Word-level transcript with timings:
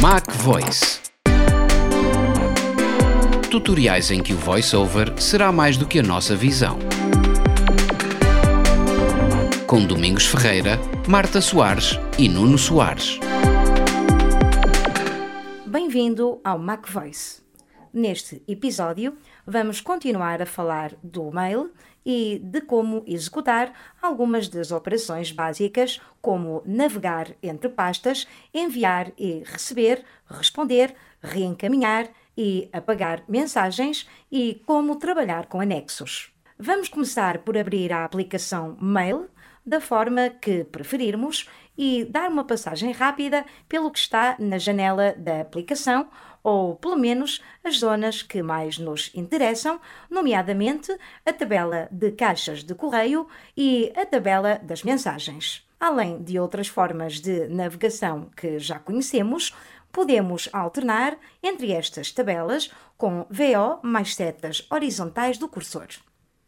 Mac 0.00 0.32
Voice. 0.32 0.98
Tutoriais 3.50 4.10
em 4.10 4.22
que 4.22 4.32
o 4.32 4.36
voiceover 4.38 5.12
será 5.20 5.52
mais 5.52 5.76
do 5.76 5.86
que 5.86 5.98
a 5.98 6.02
nossa 6.02 6.34
visão. 6.34 6.78
Com 9.66 9.84
Domingos 9.84 10.24
Ferreira, 10.24 10.78
Marta 11.06 11.42
Soares 11.42 11.98
e 12.18 12.30
Nuno 12.30 12.56
Soares. 12.56 13.20
Bem-vindo 15.66 16.40
ao 16.42 16.58
Mac 16.58 16.88
Voice. 16.88 17.42
Neste 17.92 18.42
episódio, 18.48 19.18
vamos 19.46 19.82
continuar 19.82 20.40
a 20.40 20.46
falar 20.46 20.94
do 21.02 21.30
mail 21.30 21.72
e 22.06 22.40
de 22.42 22.62
como 22.62 23.04
executar 23.06 23.72
algumas 24.00 24.48
das 24.48 24.70
operações 24.70 25.30
básicas, 25.30 26.00
como 26.20 26.62
navegar 26.64 27.28
entre 27.42 27.68
pastas, 27.68 28.26
enviar 28.52 29.12
e 29.18 29.42
receber, 29.44 30.04
responder, 30.26 30.94
reencaminhar 31.22 32.08
e 32.36 32.68
apagar 32.72 33.22
mensagens 33.28 34.08
e 34.30 34.62
como 34.66 34.96
trabalhar 34.96 35.46
com 35.46 35.60
anexos. 35.60 36.32
Vamos 36.58 36.88
começar 36.88 37.38
por 37.38 37.56
abrir 37.56 37.92
a 37.92 38.04
aplicação 38.04 38.76
Mail 38.80 39.28
da 39.64 39.80
forma 39.80 40.30
que 40.30 40.64
preferirmos 40.64 41.48
e 41.76 42.04
dar 42.04 42.30
uma 42.30 42.44
passagem 42.44 42.92
rápida 42.92 43.44
pelo 43.68 43.90
que 43.90 43.98
está 43.98 44.36
na 44.38 44.58
janela 44.58 45.14
da 45.16 45.40
aplicação 45.40 46.08
ou 46.42 46.76
pelo 46.76 46.96
menos 46.96 47.42
as 47.62 47.78
zonas 47.78 48.22
que 48.22 48.42
mais 48.42 48.78
nos 48.78 49.10
interessam, 49.14 49.80
nomeadamente 50.08 50.96
a 51.24 51.32
tabela 51.32 51.88
de 51.90 52.12
caixas 52.12 52.64
de 52.64 52.74
correio 52.74 53.28
e 53.56 53.92
a 53.96 54.06
tabela 54.06 54.58
das 54.62 54.82
mensagens. 54.82 55.66
Além 55.80 56.22
de 56.22 56.38
outras 56.38 56.68
formas 56.68 57.20
de 57.20 57.48
navegação 57.48 58.28
que 58.36 58.58
já 58.58 58.78
conhecemos, 58.78 59.54
podemos 59.90 60.50
alternar 60.52 61.16
entre 61.42 61.72
estas 61.72 62.12
tabelas 62.12 62.70
com 62.98 63.24
VO 63.30 63.80
mais 63.82 64.14
setas 64.14 64.66
horizontais 64.70 65.38
do 65.38 65.48
cursor. 65.48 65.86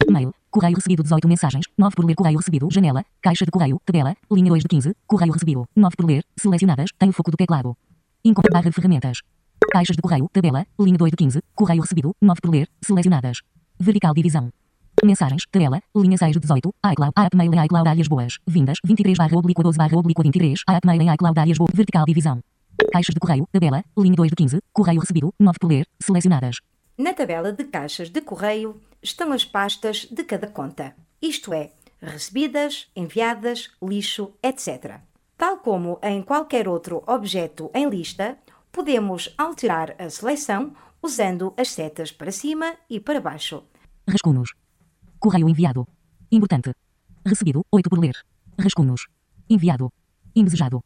Mail. 0.06 0.34
Correio 0.50 0.76
recebido 0.76 1.02
18 1.02 1.26
mensagens. 1.26 1.64
9 1.78 1.96
por 1.96 2.04
ler. 2.04 2.14
Correio 2.14 2.36
recebido. 2.36 2.68
Janela. 2.70 3.06
Caixa 3.22 3.46
de 3.46 3.50
correio. 3.50 3.80
Tabela. 3.86 4.14
Linha 4.30 4.50
2 4.50 4.62
de 4.64 4.68
15. 4.68 4.96
Correio 5.06 5.32
recebido. 5.32 5.66
9 5.74 5.96
por 5.96 6.04
ler. 6.04 6.26
Selecionadas. 6.36 6.90
Tem 6.98 7.08
o 7.08 7.12
foco 7.12 7.30
do 7.30 7.36
teclado. 7.38 7.74
Encontrar 8.22 8.52
barra 8.52 8.68
de 8.68 8.74
ferramentas. 8.74 9.22
Caixas 9.70 9.96
de 9.96 10.02
correio. 10.02 10.28
Tabela. 10.30 10.66
Linha 10.78 10.98
2 10.98 11.10
de 11.10 11.16
15. 11.16 11.42
Correio 11.54 11.80
recebido. 11.80 12.14
9 12.20 12.40
por 12.42 12.50
ler. 12.50 12.68
Selecionadas. 12.82 13.40
Vertical 13.80 14.12
divisão. 14.12 14.52
Mensagens. 15.04 15.44
Tabela. 15.50 15.82
Linha 15.96 16.18
6 16.18 16.32
de 16.32 16.40
18. 16.40 16.74
iCloud. 16.92 17.12
Atmail 17.16 17.54
em 17.54 17.64
iCloud 17.64 17.88
áreas 17.88 18.08
boas. 18.08 18.38
Vindas. 18.46 18.78
23 18.84 19.18
barra 19.18 19.36
oblíqua 19.36 19.62
12 19.62 19.78
barra 19.78 19.96
oblíqua 19.96 20.22
23. 20.22 20.62
Atmail 20.66 21.02
em 21.02 21.12
iCloud 21.14 21.38
áreas 21.38 21.58
boas. 21.58 21.72
Vertical 21.74 22.04
divisão. 22.04 22.40
Caixas 22.92 23.14
de 23.14 23.20
correio. 23.20 23.48
Tabela. 23.52 23.84
Linha 23.96 24.16
2 24.16 24.30
de 24.30 24.36
15. 24.36 24.60
Correio 24.72 25.00
recebido. 25.00 25.34
9 25.38 25.58
por 25.58 25.68
ler. 25.68 25.86
Selecionadas. 26.00 26.56
Na 26.98 27.14
tabela 27.14 27.52
de 27.52 27.64
caixas 27.64 28.10
de 28.10 28.20
correio 28.20 28.80
estão 29.02 29.32
as 29.32 29.44
pastas 29.44 30.06
de 30.10 30.22
cada 30.24 30.46
conta, 30.46 30.94
isto 31.20 31.52
é, 31.52 31.72
recebidas, 32.00 32.88
enviadas, 32.94 33.70
lixo, 33.82 34.34
etc. 34.42 35.00
Tal 35.36 35.58
como 35.58 35.98
em 36.02 36.22
qualquer 36.22 36.68
outro 36.68 37.02
objeto 37.06 37.70
em 37.74 37.88
lista, 37.88 38.38
podemos 38.70 39.34
alterar 39.38 39.96
a 39.98 40.08
seleção 40.10 40.74
usando 41.02 41.52
as 41.56 41.70
setas 41.70 42.12
para 42.12 42.30
cima 42.30 42.74
e 42.88 43.00
para 43.00 43.20
baixo. 43.20 43.64
Rascunhos. 44.08 44.50
Correio 45.22 45.48
enviado. 45.48 45.86
Importante. 46.32 46.72
Recebido. 47.24 47.64
8 47.70 47.88
por 47.88 48.00
ler. 48.00 48.16
Rascunhos. 48.58 49.06
Enviado. 49.48 49.92
Indesejado. 50.34 50.82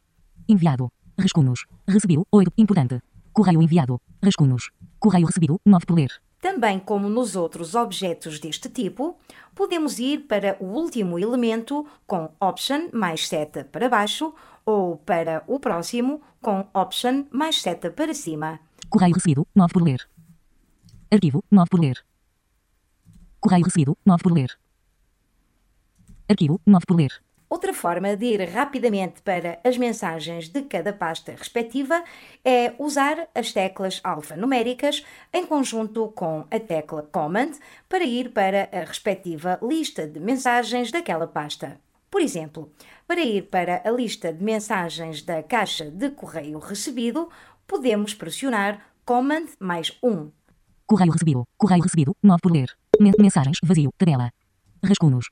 Enviado. 0.47 0.93
Rascunhos. 1.17 1.65
Recebido. 1.87 2.27
8. 2.31 2.53
Importante. 2.59 3.01
Correio 3.33 3.63
enviado. 3.63 3.99
Rascunhos. 4.21 4.73
Correio 4.99 5.27
recebido. 5.27 5.59
9 5.65 5.87
por 5.87 5.97
ler. 5.97 6.11
Também 6.39 6.79
como 6.79 7.09
nos 7.09 7.35
outros 7.35 7.75
objetos 7.75 8.39
deste 8.39 8.69
tipo, 8.69 9.17
podemos 9.55 9.99
ir 9.99 10.27
para 10.27 10.59
o 10.61 10.67
último 10.67 11.19
elemento 11.19 11.87
com 12.07 12.29
Option 12.39 12.91
mais 12.93 13.27
seta 13.27 13.65
para 13.65 13.89
baixo 13.89 14.35
ou 14.67 14.99
para 14.99 15.45
o 15.47 15.59
próximo 15.59 16.21
com 16.43 16.69
Option 16.75 17.25
mais 17.31 17.63
seta 17.63 17.91
para 17.91 18.13
cima. 18.13 18.61
Correio 18.91 19.15
recebido. 19.15 19.47
9 19.55 19.73
por 19.73 19.83
ler. 19.83 20.07
Arquivo. 21.11 21.43
9 21.51 21.71
por 21.71 21.81
ler. 21.81 22.05
Correio 23.47 23.65
recebido. 23.65 23.97
9 24.05 24.23
por 24.25 24.33
ler. 24.33 24.51
Arquivo. 26.29 26.61
9 26.67 26.85
por 26.85 26.97
ler. 26.97 27.13
Outra 27.49 27.73
forma 27.73 28.17
de 28.17 28.27
ir 28.27 28.41
rapidamente 28.51 29.23
para 29.23 29.61
as 29.63 29.79
mensagens 29.79 30.49
de 30.49 30.63
cada 30.63 30.93
pasta 30.93 31.31
respectiva 31.31 32.03
é 32.45 32.75
usar 32.77 33.29
as 33.37 33.53
teclas 33.53 34.01
alfanuméricas 34.03 35.07
em 35.33 35.47
conjunto 35.47 36.09
com 36.09 36.45
a 36.51 36.59
tecla 36.59 37.05
Command 37.05 37.53
para 37.89 38.03
ir 38.03 38.33
para 38.33 38.69
a 38.73 38.81
respectiva 38.81 39.61
lista 39.63 40.09
de 40.09 40.19
mensagens 40.19 40.91
daquela 40.91 41.29
pasta. 41.29 41.81
Por 42.11 42.21
exemplo, 42.21 42.73
para 43.07 43.21
ir 43.21 43.43
para 43.49 43.81
a 43.85 43.91
lista 43.93 44.33
de 44.33 44.43
mensagens 44.43 45.23
da 45.23 45.41
caixa 45.41 45.89
de 45.89 46.11
correio 46.11 46.59
recebido, 46.59 47.29
podemos 47.65 48.13
pressionar 48.13 48.81
Command 49.05 49.51
mais 49.61 49.97
1. 50.03 50.33
Correio 50.85 51.13
recebido. 51.13 51.45
Correio 51.57 51.83
recebido. 51.83 52.17
9 52.21 52.41
por 52.43 52.53
ler. 52.53 52.77
Men 53.01 53.15
mensagens. 53.19 53.59
Vazio. 53.63 53.91
Tabela. 53.97 54.31
Rascunhos. 54.83 55.31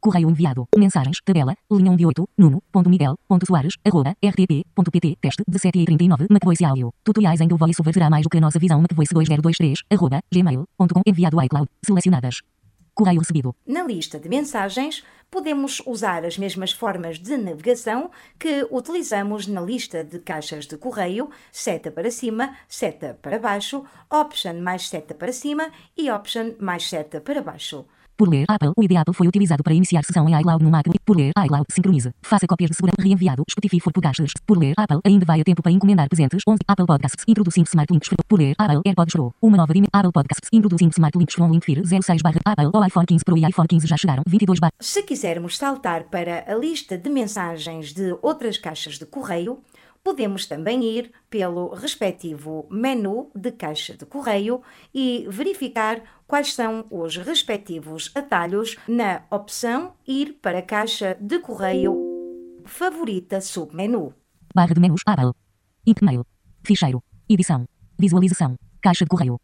Correio 0.00 0.28
enviado. 0.28 0.66
Mensagens. 0.76 1.18
Tabela. 1.24 1.54
Linha 1.70 1.90
1 1.92 1.96
de 1.96 2.06
8. 2.06 2.28
Nuno.miguel.soares. 2.36 3.74
Arroba. 3.84 4.14
rtp.pt. 4.20 5.16
Teste. 5.20 5.44
17 5.46 5.78
e 5.78 5.84
39. 5.84 6.26
MacVoice 6.28 6.64
áudio. 6.64 6.92
Tutoriais 7.04 7.40
em 7.40 7.48
que 7.48 7.54
o 7.54 7.56
voiceover 7.56 7.94
será 7.94 8.10
mais 8.10 8.24
do 8.24 8.28
que 8.28 8.38
a 8.38 8.40
nossa 8.40 8.58
visão. 8.58 8.80
MacVoice 8.80 9.14
2023. 9.14 9.82
Arroba. 9.90 10.20
gmail.com. 10.32 11.02
Enviado 11.06 11.42
iCloud. 11.42 11.68
Selecionadas. 11.84 12.42
Correio 12.94 13.20
recebido. 13.20 13.54
Na 13.66 13.84
lista 13.84 14.18
de 14.18 14.28
mensagens, 14.28 15.02
podemos 15.32 15.80
usar 15.86 16.26
as 16.26 16.36
mesmas 16.36 16.72
formas 16.72 17.18
de 17.18 17.38
navegação 17.38 18.10
que 18.38 18.66
utilizamos 18.70 19.46
na 19.46 19.62
lista 19.62 20.04
de 20.04 20.18
caixas 20.18 20.66
de 20.66 20.76
correio, 20.76 21.30
seta 21.50 21.90
para 21.90 22.10
cima, 22.10 22.54
seta 22.68 23.18
para 23.22 23.38
baixo, 23.38 23.82
option 24.10 24.60
mais 24.60 24.90
seta 24.90 25.14
para 25.14 25.32
cima 25.32 25.72
e 25.96 26.10
option 26.10 26.52
mais 26.60 26.86
seta 26.86 27.18
para 27.18 27.40
baixo. 27.40 27.86
Por 28.16 28.28
ler 28.28 28.44
Apple, 28.48 28.72
o 28.76 28.82
ID 28.82 28.96
Apple 28.96 29.14
foi 29.14 29.26
utilizado 29.26 29.62
para 29.62 29.74
iniciar 29.74 30.04
sessão 30.04 30.28
em 30.28 30.38
iCloud 30.38 30.62
no 30.62 30.70
Mac. 30.70 30.86
Por 31.04 31.16
ler 31.16 31.32
iCloud, 31.44 31.66
sincronize. 31.70 32.10
Faça 32.22 32.46
cópias 32.46 32.70
de 32.70 32.76
segurança 32.76 33.02
reenviado. 33.02 33.42
Spotify 33.50 33.80
for 33.80 33.92
podcasts. 33.92 34.32
Por 34.46 34.58
ler 34.58 34.74
Apple, 34.76 35.00
ainda 35.04 35.24
vai 35.24 35.40
a 35.40 35.44
tempo 35.44 35.62
para 35.62 35.72
encomendar 35.72 36.08
presentes. 36.08 36.42
11 36.46 36.58
Apple 36.68 36.86
Podcasts. 36.86 37.24
Introduzindo 37.26 37.68
Smart 37.68 37.92
Links. 37.92 38.10
Por 38.28 38.38
ler 38.38 38.54
Apple, 38.58 38.80
AirPods 38.84 39.12
Pro. 39.12 39.34
Uma 39.40 39.56
nova 39.56 39.72
dimensão. 39.72 39.90
Apple 39.92 40.12
Podcasts. 40.12 40.48
Introduzindo 40.52 40.92
Smart 40.92 41.16
Links 41.16 41.34
from 41.34 41.50
Linkfear 41.50 41.82
06 41.84 42.22
barra 42.22 42.40
Apple. 42.44 42.70
O 42.74 42.84
iPhone 42.84 43.06
15 43.06 43.24
Pro 43.24 43.36
e 43.36 43.48
iPhone 43.48 43.68
15 43.68 43.86
já 43.86 43.96
chegaram. 43.96 44.22
22 44.26 44.60
barra. 44.60 44.72
Se 44.80 45.02
quisermos 45.02 45.56
saltar 45.56 46.04
para 46.04 46.44
a 46.46 46.54
lista 46.54 46.98
de 46.98 47.08
mensagens 47.08 47.92
de 47.92 48.16
outras 48.22 48.58
caixas 48.58 48.98
de 48.98 49.06
correio, 49.06 49.62
podemos 50.02 50.46
também 50.46 50.82
ir 50.84 51.12
pelo 51.30 51.74
respectivo 51.74 52.66
menu 52.70 53.30
de 53.34 53.52
caixa 53.52 53.96
de 53.96 54.04
correio 54.04 54.62
e 54.92 55.26
verificar 55.28 56.02
quais 56.32 56.54
são 56.54 56.86
os 56.90 57.18
respectivos 57.18 58.10
atalhos 58.14 58.78
na 58.88 59.20
opção 59.30 59.92
Ir 60.08 60.38
para 60.40 60.60
a 60.60 60.62
caixa 60.62 61.14
de 61.20 61.38
correio 61.38 61.94
favorita 62.64 63.38
submenu. 63.38 64.14
Barra 64.54 64.72
de 64.72 64.80
menus. 64.80 65.02
Apple. 65.04 65.32
Email. 65.84 66.24
Ficheiro. 66.64 67.02
Edição. 67.28 67.66
Visualização. 67.98 68.56
Caixa 68.80 69.04
de 69.04 69.10
correio. 69.10 69.38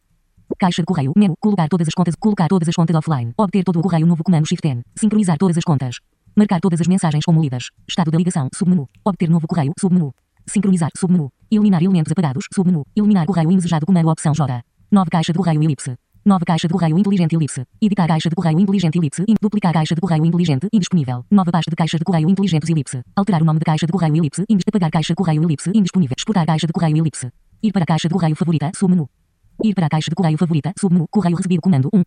Caixa 0.59 0.81
de 0.81 0.87
correio. 0.87 1.13
Menu. 1.15 1.35
Colocar 1.39 1.69
todas 1.69 1.89
as 1.89 1.93
contas. 1.93 2.15
Colocar 2.19 2.49
todas 2.49 2.67
as 2.67 2.75
contas 2.75 2.97
offline. 2.97 3.35
Obter 3.37 3.65
todo 3.65 3.81
o 3.81 3.83
correio 3.83 4.07
novo 4.07 4.25
comando 4.25 4.47
Shift 4.47 4.67
N. 4.67 4.83
Sincronizar 4.97 5.37
todas 5.37 5.59
as 5.59 5.65
contas. 5.65 5.97
Marcar 6.35 6.59
todas 6.59 6.81
as 6.81 6.89
mensagens 6.89 7.23
como 7.23 7.43
lidas. 7.43 7.69
Estado 7.87 8.11
da 8.11 8.17
ligação. 8.17 8.49
Submenu. 8.55 8.89
Obter 9.05 9.29
novo 9.29 9.47
correio. 9.47 9.73
Submenu. 9.79 10.15
Sincronizar. 10.47 10.91
Submenu. 10.97 11.31
Eliminar 11.51 11.83
elementos 11.83 12.13
apagados. 12.13 12.47
Submenu. 12.51 12.87
Eliminar 12.97 13.27
correio 13.27 13.51
indesejado. 13.51 13.85
Comando 13.85 14.09
opção 14.09 14.33
J. 14.33 14.63
Nova 14.91 15.11
caixa 15.11 15.35
de 15.35 15.39
correio 15.39 15.63
elipse. 15.63 15.95
Nova 16.25 16.45
caixa 16.45 16.69
de 16.69 16.73
correio 16.73 16.99
inteligente 16.99 17.35
elipse. 17.37 17.65
Editar 17.81 18.07
caixa 18.07 18.29
de 18.29 18.35
correio 18.35 18.59
inteligente 18.59 18.99
elipse. 18.99 19.25
In- 19.27 19.35
Duplicar 19.41 19.73
caixa 19.73 19.95
de 19.95 20.01
correio 20.01 20.25
inteligente. 20.27 20.69
Indisponível. 20.73 21.25
Nova 21.31 21.51
pasta 21.51 21.71
de 21.71 21.77
caixa 21.77 21.99
de 21.99 22.05
correio 22.05 22.29
inteligentes 22.29 22.69
elipse. 22.69 23.03
Alterar 23.17 23.43
o 23.43 23.45
nome 23.45 23.59
de 23.59 23.65
caixa 23.65 23.87
de 23.87 23.93
correio 23.93 24.17
elipse. 24.17 24.45
Indis 24.49 24.65
apagar 24.69 24.91
caixa 24.91 25.13
de 25.13 25.17
correio 25.17 25.43
elipse. 25.43 25.71
Indisponível. 25.75 26.15
Exportar 26.19 26.45
caixa 26.47 26.67
de 26.67 26.73
correio 26.73 26.97
elipse. 26.99 27.31
Ir 27.63 27.73
para 27.73 27.85
a 27.85 27.87
caixa 27.87 28.09
de 28.09 28.13
correio 28.15 28.37
favorita. 28.37 28.71
Submenu. 28.77 29.09
Ir 29.65 29.75
para 29.75 29.87
a 29.87 29.89
caixa 29.89 30.11
de 30.11 30.15
correio 30.17 30.37
favorita. 30.37 30.73
Submenu. 30.79 31.07
Correio 31.11 31.37
recebido. 31.37 31.63
Comando 31.63 31.89
1. 31.95 32.03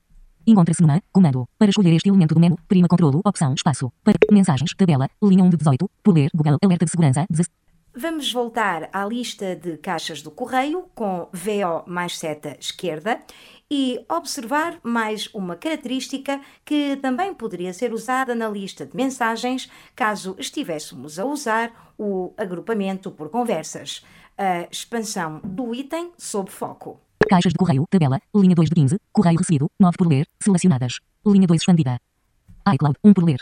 Encontra-se 0.47 0.81
numa 0.81 1.01
comando. 1.11 1.47
Para 1.57 1.69
escolher 1.69 1.93
este 1.95 2.09
elemento 2.09 2.33
do 2.35 2.41
menu, 2.41 2.57
prima 2.67 2.87
controlo, 2.87 3.21
opção, 3.23 3.53
espaço. 3.53 3.91
Para 4.03 4.15
mensagens, 4.31 4.73
tabela, 4.75 5.07
linha 5.23 5.43
1 5.43 5.49
de 5.49 5.57
18. 5.57 5.89
Por 6.03 6.15
ler, 6.15 6.29
Google, 6.33 6.57
alerta 6.63 6.85
de 6.85 6.91
segurança. 6.91 7.25
17. 7.29 7.49
Vamos 7.95 8.31
voltar 8.31 8.89
à 8.93 9.05
lista 9.05 9.55
de 9.55 9.77
caixas 9.77 10.21
do 10.21 10.31
correio 10.31 10.85
com 10.95 11.27
VO 11.33 11.83
mais 11.85 12.17
seta 12.17 12.55
esquerda 12.59 13.19
e 13.71 14.03
observar 14.09 14.81
mais 14.83 15.33
uma 15.33 15.55
característica 15.55 16.41
que 16.65 16.97
também 16.97 17.33
poderia 17.33 17.73
ser 17.73 17.93
usada 17.93 18.35
na 18.35 18.49
lista 18.49 18.85
de 18.85 18.93
mensagens 18.97 19.71
caso 19.95 20.35
estivéssemos 20.37 21.17
a 21.17 21.23
usar 21.23 21.93
o 21.97 22.33
agrupamento 22.35 23.09
por 23.11 23.29
conversas, 23.29 24.05
a 24.37 24.67
expansão 24.69 25.39
do 25.41 25.73
item 25.73 26.11
sob 26.17 26.51
foco. 26.51 26.99
Caixas 27.29 27.53
de 27.53 27.57
correio, 27.57 27.85
tabela, 27.89 28.19
linha 28.35 28.55
2 28.55 28.67
de 28.67 28.75
15, 28.75 28.99
correio 29.13 29.37
recebido, 29.37 29.71
9 29.79 29.97
por 29.97 30.07
ler, 30.07 30.27
selecionadas. 30.43 30.99
Linha 31.25 31.47
2 31.47 31.61
expandida. 31.61 31.97
iCloud, 32.73 32.97
1 33.01 33.13
por 33.13 33.23
ler. 33.23 33.39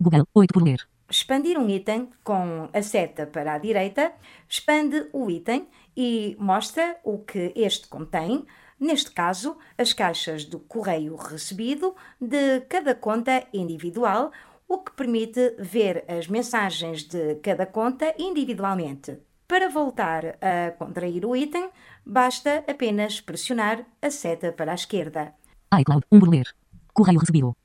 Google, 0.00 0.26
8 0.34 0.52
por 0.52 0.64
ler. 0.64 0.80
Expandir 1.08 1.58
um 1.58 1.68
item 1.68 2.08
com 2.24 2.68
a 2.72 2.82
seta 2.82 3.26
para 3.26 3.54
a 3.54 3.58
direita 3.58 4.12
expande 4.48 5.06
o 5.12 5.30
item 5.30 5.68
e 5.96 6.36
mostra 6.40 6.96
o 7.04 7.18
que 7.18 7.52
este 7.54 7.88
contém, 7.88 8.44
neste 8.80 9.10
caso, 9.12 9.58
as 9.76 9.92
caixas 9.92 10.44
do 10.44 10.58
correio 10.58 11.14
recebido 11.14 11.94
de 12.20 12.62
cada 12.62 12.94
conta 12.94 13.46
individual, 13.52 14.32
o 14.66 14.78
que 14.78 14.92
permite 14.92 15.56
ver 15.58 16.04
as 16.08 16.28
mensagens 16.28 17.02
de 17.04 17.36
cada 17.36 17.66
conta 17.66 18.14
individualmente. 18.18 19.18
Para 19.46 19.68
voltar 19.68 20.38
a 20.40 20.70
contrair 20.78 21.26
o 21.26 21.34
item, 21.34 21.68
basta 22.06 22.64
apenas 22.68 23.20
pressionar 23.20 23.84
a 24.00 24.08
seta 24.08 24.52
para 24.52 24.70
a 24.70 24.76
esquerda. 24.76 25.34
iCloud, 25.76 26.06
1 26.10 26.20
por 26.20 26.28
ler. 26.28 26.46
Correio 26.92 27.18
recebido. 27.18 27.56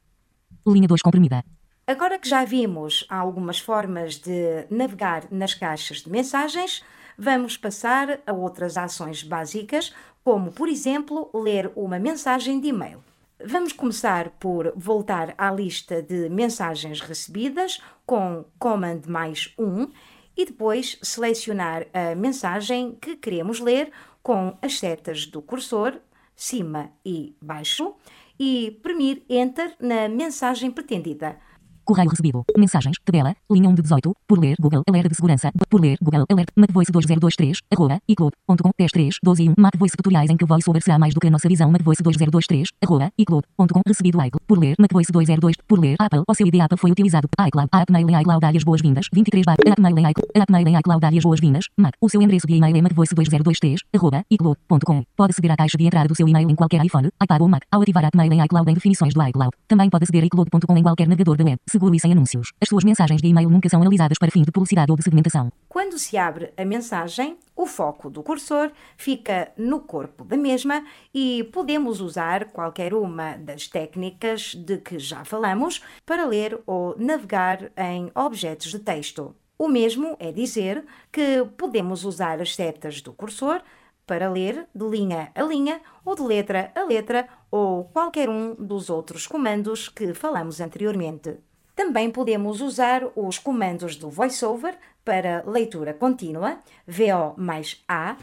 Linha 0.65 0.87
2 0.87 1.01
comprimida. 1.01 1.43
Agora 1.85 2.17
que 2.17 2.27
já 2.27 2.43
vimos 2.43 3.05
algumas 3.07 3.59
formas 3.59 4.15
de 4.17 4.65
navegar 4.71 5.27
nas 5.29 5.53
caixas 5.53 6.01
de 6.01 6.09
mensagens, 6.09 6.83
vamos 7.15 7.55
passar 7.55 8.19
a 8.25 8.33
outras 8.33 8.75
ações 8.75 9.21
básicas, 9.21 9.93
como, 10.25 10.51
por 10.51 10.67
exemplo, 10.67 11.29
ler 11.35 11.71
uma 11.75 11.99
mensagem 11.99 12.59
de 12.59 12.69
e-mail. 12.69 12.97
Vamos 13.45 13.71
começar 13.71 14.31
por 14.31 14.73
voltar 14.75 15.35
à 15.37 15.51
lista 15.51 16.01
de 16.01 16.27
mensagens 16.29 16.99
recebidas 16.99 17.79
com 18.07 18.43
Command 18.57 19.01
mais 19.07 19.53
1 19.55 19.87
e 20.35 20.45
depois 20.45 20.97
selecionar 21.03 21.85
a 21.93 22.15
mensagem 22.15 22.97
que 22.99 23.15
queremos 23.15 23.59
ler 23.59 23.91
com 24.23 24.57
as 24.63 24.79
setas 24.79 25.27
do 25.27 25.43
cursor, 25.43 25.93
cima 26.35 26.89
e 27.05 27.35
baixo, 27.39 27.93
e 28.39 28.79
premir 28.81 29.23
Enter 29.29 29.75
na 29.79 30.09
mensagem 30.09 30.71
pretendida. 30.71 31.39
Correio 31.85 32.09
recebido. 32.09 32.43
Mensagens. 32.57 32.97
Tabela. 33.05 33.35
Linha 33.49 33.69
1 33.69 33.75
de 33.75 33.81
18. 33.83 34.15
Por 34.27 34.39
ler. 34.39 34.55
Google. 34.59 34.81
Alerta 34.89 35.09
de 35.09 35.15
segurança. 35.15 35.51
Por 35.69 35.79
ler. 35.79 35.97
Google. 36.01 36.25
Alert. 36.29 36.49
MacVoice 36.55 36.91
2023. 36.91 37.59
Arroba. 37.71 37.99
iCloud.com. 38.07 38.71
10 38.77 38.91
3 38.91 39.19
12 39.23 39.43
e 39.43 39.49
1. 39.49 39.53
MacVoice 39.57 39.95
tutoriais 39.95 40.29
em 40.29 40.37
que 40.37 40.43
o 40.43 40.47
VoiceOver 40.47 40.81
será 40.81 40.97
mais 40.97 41.13
do 41.13 41.19
que 41.19 41.27
a 41.27 41.29
nossa 41.29 41.47
visão. 41.47 41.71
MacVoice 41.71 42.01
2023. 42.01 42.69
Arroba. 42.83 43.11
iCloud.com. 43.17 43.81
Recebido 43.87 44.17
iCloud. 44.17 44.45
Por 44.47 44.57
ler. 44.57 44.75
MacVoice 44.79 45.11
202. 45.11 45.55
Por 45.67 45.79
ler. 45.79 45.95
Apple. 45.99 46.23
O 46.27 46.33
seu 46.33 46.47
ID 46.47 46.59
Apple 46.61 46.77
foi 46.77 46.91
utilizado. 46.91 47.29
iCloud. 47.47 47.69
App 47.71 47.91
Mail 47.91 48.09
em 48.09 48.21
iCloud. 48.21 48.43
Áreas 48.43 48.63
boas-vindas. 48.63 49.07
23 49.13 49.45
bar. 49.45 49.57
App 49.65 49.81
Mail 49.81 49.97
em 49.99 50.09
iCloud. 50.09 50.29
App 50.33 50.51
Mail 50.51 50.67
em 50.67 50.77
iCloud. 50.79 51.05
Áreas 51.05 51.23
boas-vindas. 51.23 51.65
Mac. 51.77 51.93
O 52.01 52.09
seu 52.09 52.21
endereço 52.21 52.47
de 52.47 52.55
e-mail 52.55 52.75
é 52.75 52.81
MacVoice 52.81 53.13
2023. 53.13 53.81
Arroba. 53.93 54.23
iCloud.com. 54.31 55.03
Pode 55.15 55.31
aceder 55.31 55.51
à 55.51 55.55
caixa 55.55 55.77
de 55.77 55.85
entrada 55.85 56.07
do 56.07 56.15
seu 56.15 56.27
e-mail 56.27 56.49
em 56.49 56.55
qualquer 56.55 56.83
iPhone, 56.83 57.09
iPad 57.21 57.41
ou 57.41 57.47
Mac. 57.47 57.63
Ao 57.71 57.81
ativar 57.81 58.05
App 58.05 58.17
Mail 58.17 58.33
em 58.33 58.43
iCloud 58.43 58.71
em 58.71 58.73
definições 58.73 59.13
do 59.13 59.21
iCloud. 59.21 59.51
Também 59.67 59.89
pode 59.89 60.03
aceder 60.03 60.23
a 60.23 60.25
iCloud.com 60.25 60.77
em 60.77 60.83
qualquer 60.83 61.07
navegador 61.07 61.37
da 61.37 61.43
web. 61.43 61.59
Seguro 61.75 61.93
e 61.93 61.99
sem 61.99 62.13
anúncios. 62.13 62.53
As 62.61 62.69
suas 62.69 62.85
mensagens 62.85 63.21
de 63.21 63.27
e-mail 63.27 63.49
nunca 63.49 63.67
são 63.67 63.81
analisadas 63.81 64.17
para 64.17 64.31
fins 64.31 64.45
de 64.45 64.51
publicidade 64.53 64.89
ou 64.89 64.95
de 64.95 65.03
segmentação. 65.03 65.51
Quando 65.67 65.99
se 65.99 66.17
abre 66.17 66.53
a 66.55 66.63
mensagem, 66.63 67.37
o 67.53 67.65
foco 67.65 68.09
do 68.09 68.23
cursor 68.23 68.71
fica 68.95 69.51
no 69.57 69.81
corpo 69.81 70.23
da 70.23 70.37
mesma 70.37 70.85
e 71.13 71.43
podemos 71.51 71.99
usar 71.99 72.45
qualquer 72.45 72.93
uma 72.93 73.35
das 73.35 73.67
técnicas 73.67 74.55
de 74.55 74.77
que 74.77 74.97
já 74.97 75.25
falamos 75.25 75.81
para 76.05 76.25
ler 76.25 76.57
ou 76.65 76.95
navegar 76.97 77.69
em 77.75 78.09
objetos 78.15 78.71
de 78.71 78.79
texto. 78.79 79.35
O 79.59 79.67
mesmo 79.67 80.15
é 80.17 80.31
dizer 80.31 80.85
que 81.11 81.45
podemos 81.57 82.05
usar 82.05 82.39
as 82.41 82.55
setas 82.55 83.01
do 83.01 83.11
cursor 83.11 83.61
para 84.07 84.31
ler 84.31 84.65
de 84.73 84.87
linha 84.87 85.29
a 85.35 85.43
linha 85.43 85.81
ou 86.05 86.15
de 86.15 86.21
letra 86.21 86.71
a 86.73 86.85
letra 86.85 87.27
ou 87.51 87.83
qualquer 87.83 88.29
um 88.29 88.55
dos 88.55 88.89
outros 88.89 89.27
comandos 89.27 89.89
que 89.89 90.13
falamos 90.13 90.61
anteriormente. 90.61 91.37
Também 91.75 92.09
podemos 92.09 92.61
usar 92.61 93.03
os 93.15 93.37
comandos 93.37 93.95
do 93.95 94.09
VoiceOver 94.09 94.77
para 95.03 95.43
leitura 95.45 95.93
contínua, 95.93 96.59
VO 96.87 97.33
mais 97.35 97.83
A, 97.87 98.15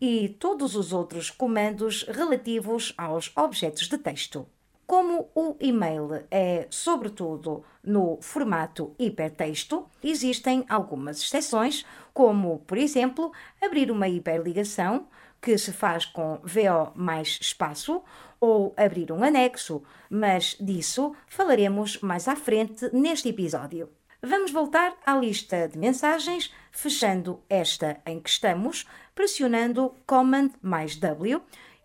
e 0.00 0.28
todos 0.38 0.76
os 0.76 0.92
outros 0.92 1.28
comandos 1.28 2.04
relativos 2.04 2.94
aos 2.96 3.30
objetos 3.36 3.88
de 3.88 3.98
texto. 3.98 4.46
Como 4.86 5.28
o 5.34 5.56
e-mail 5.60 6.24
é 6.30 6.66
sobretudo 6.70 7.62
no 7.84 8.18
formato 8.20 8.94
hipertexto, 8.98 9.86
existem 10.02 10.64
algumas 10.68 11.20
exceções, 11.20 11.84
como, 12.14 12.60
por 12.60 12.78
exemplo, 12.78 13.30
abrir 13.62 13.90
uma 13.90 14.08
hiperligação 14.08 15.06
que 15.40 15.56
se 15.56 15.72
faz 15.72 16.04
com 16.04 16.40
VO 16.42 16.92
mais 16.94 17.38
espaço 17.40 18.02
ou 18.40 18.74
abrir 18.76 19.12
um 19.12 19.22
anexo, 19.22 19.82
mas 20.08 20.56
disso 20.58 21.14
falaremos 21.28 22.00
mais 22.00 22.26
à 22.26 22.34
frente 22.34 22.88
neste 22.92 23.28
episódio. 23.28 23.90
Vamos 24.22 24.50
voltar 24.50 24.96
à 25.04 25.14
lista 25.14 25.68
de 25.68 25.78
mensagens, 25.78 26.52
fechando 26.70 27.42
esta 27.48 28.00
em 28.04 28.20
que 28.20 28.28
estamos, 28.28 28.86
pressionando 29.14 29.94
Command 30.06 30.50
mais 30.60 30.96
W 30.96 31.40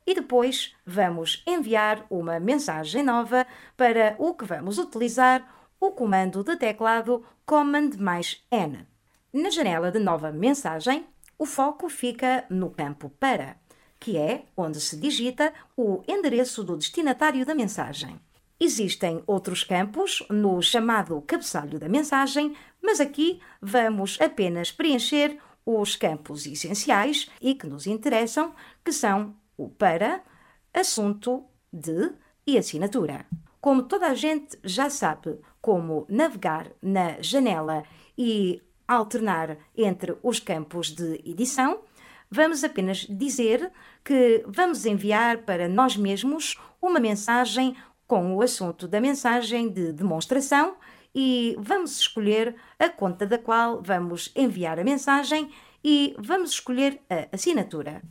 e 0.08 0.14
depois 0.14 0.76
vamos 0.86 1.44
enviar 1.48 2.06
uma 2.10 2.40
mensagem 2.40 3.04
nova 3.04 3.48
para 3.76 4.16
o 4.20 4.34
que 4.34 4.46
vamos 4.46 4.78
utilizar 4.78 5.48
o 5.80 5.92
comando 5.92 6.44
de 6.44 6.56
teclado 6.58 7.24
Command 7.46 7.92
mais 8.00 8.46
N. 8.52 8.86
Na 9.34 9.50
janela 9.50 9.92
de 9.92 10.00
nova 10.00 10.32
mensagem, 10.32 11.06
o 11.38 11.46
foco 11.46 11.90
fica 11.90 12.46
no 12.50 12.70
campo 12.70 13.10
Para, 13.10 13.58
que 14.06 14.18
é 14.18 14.46
onde 14.56 14.80
se 14.80 14.96
digita 14.98 15.52
o 15.76 16.04
endereço 16.08 16.64
do 16.64 16.78
destinatário 16.78 17.44
da 17.44 17.56
mensagem. 17.56 18.20
Existem 18.60 19.24
outros 19.26 19.64
campos 19.64 20.24
no 20.30 20.62
chamado 20.62 21.20
cabeçalho 21.24 21.80
da 21.80 21.90
mensagem, 21.90 22.56
mas 22.84 23.02
aqui 23.02 23.42
vamos 23.60 24.22
apenas 24.22 24.72
preencher 24.72 25.40
os 25.66 25.96
campos 25.96 26.46
essenciais 26.46 27.32
e 27.42 27.56
que 27.56 27.66
nos 27.66 27.88
interessam, 27.88 28.54
que 28.84 28.92
são 28.92 29.36
o 29.58 29.70
para, 29.70 30.22
assunto, 30.72 31.44
de 31.74 32.12
e 32.46 32.60
assinatura. 32.60 33.26
Como 33.60 33.82
toda 33.82 34.06
a 34.06 34.14
gente 34.14 34.56
já 34.64 34.88
sabe 34.88 35.40
como 35.60 36.06
navegar 36.08 36.72
na 36.80 37.20
janela 37.24 37.82
e 38.16 38.62
alternar 38.88 39.58
entre 39.76 40.16
os 40.22 40.40
campos 40.40 40.92
de 40.92 41.24
edição, 41.26 41.82
vamos 42.36 42.66
apenas 42.66 43.08
dizer 43.10 43.72
que 44.04 44.44
vamos 44.46 44.86
enviar 44.86 45.38
para 45.44 45.70
nós 45.70 45.96
mesmos 45.96 46.58
uma 46.82 47.00
mensagem 47.00 47.76
com 48.06 48.36
o 48.36 48.42
assunto 48.42 48.88
da 48.88 49.00
mensagem 49.00 49.70
de 49.70 49.94
demonstração 49.94 50.76
e 51.16 51.56
vamos 51.58 51.98
escolher 51.98 52.54
a 52.78 52.90
conta 52.90 53.26
da 53.26 53.38
qual 53.38 53.82
vamos 53.82 54.32
enviar 54.36 54.78
a 54.78 54.84
mensagem 54.84 55.50
e 55.82 56.14
vamos 56.20 56.52
escolher 56.52 57.02
a 57.10 57.34
assinatura. 57.34 58.02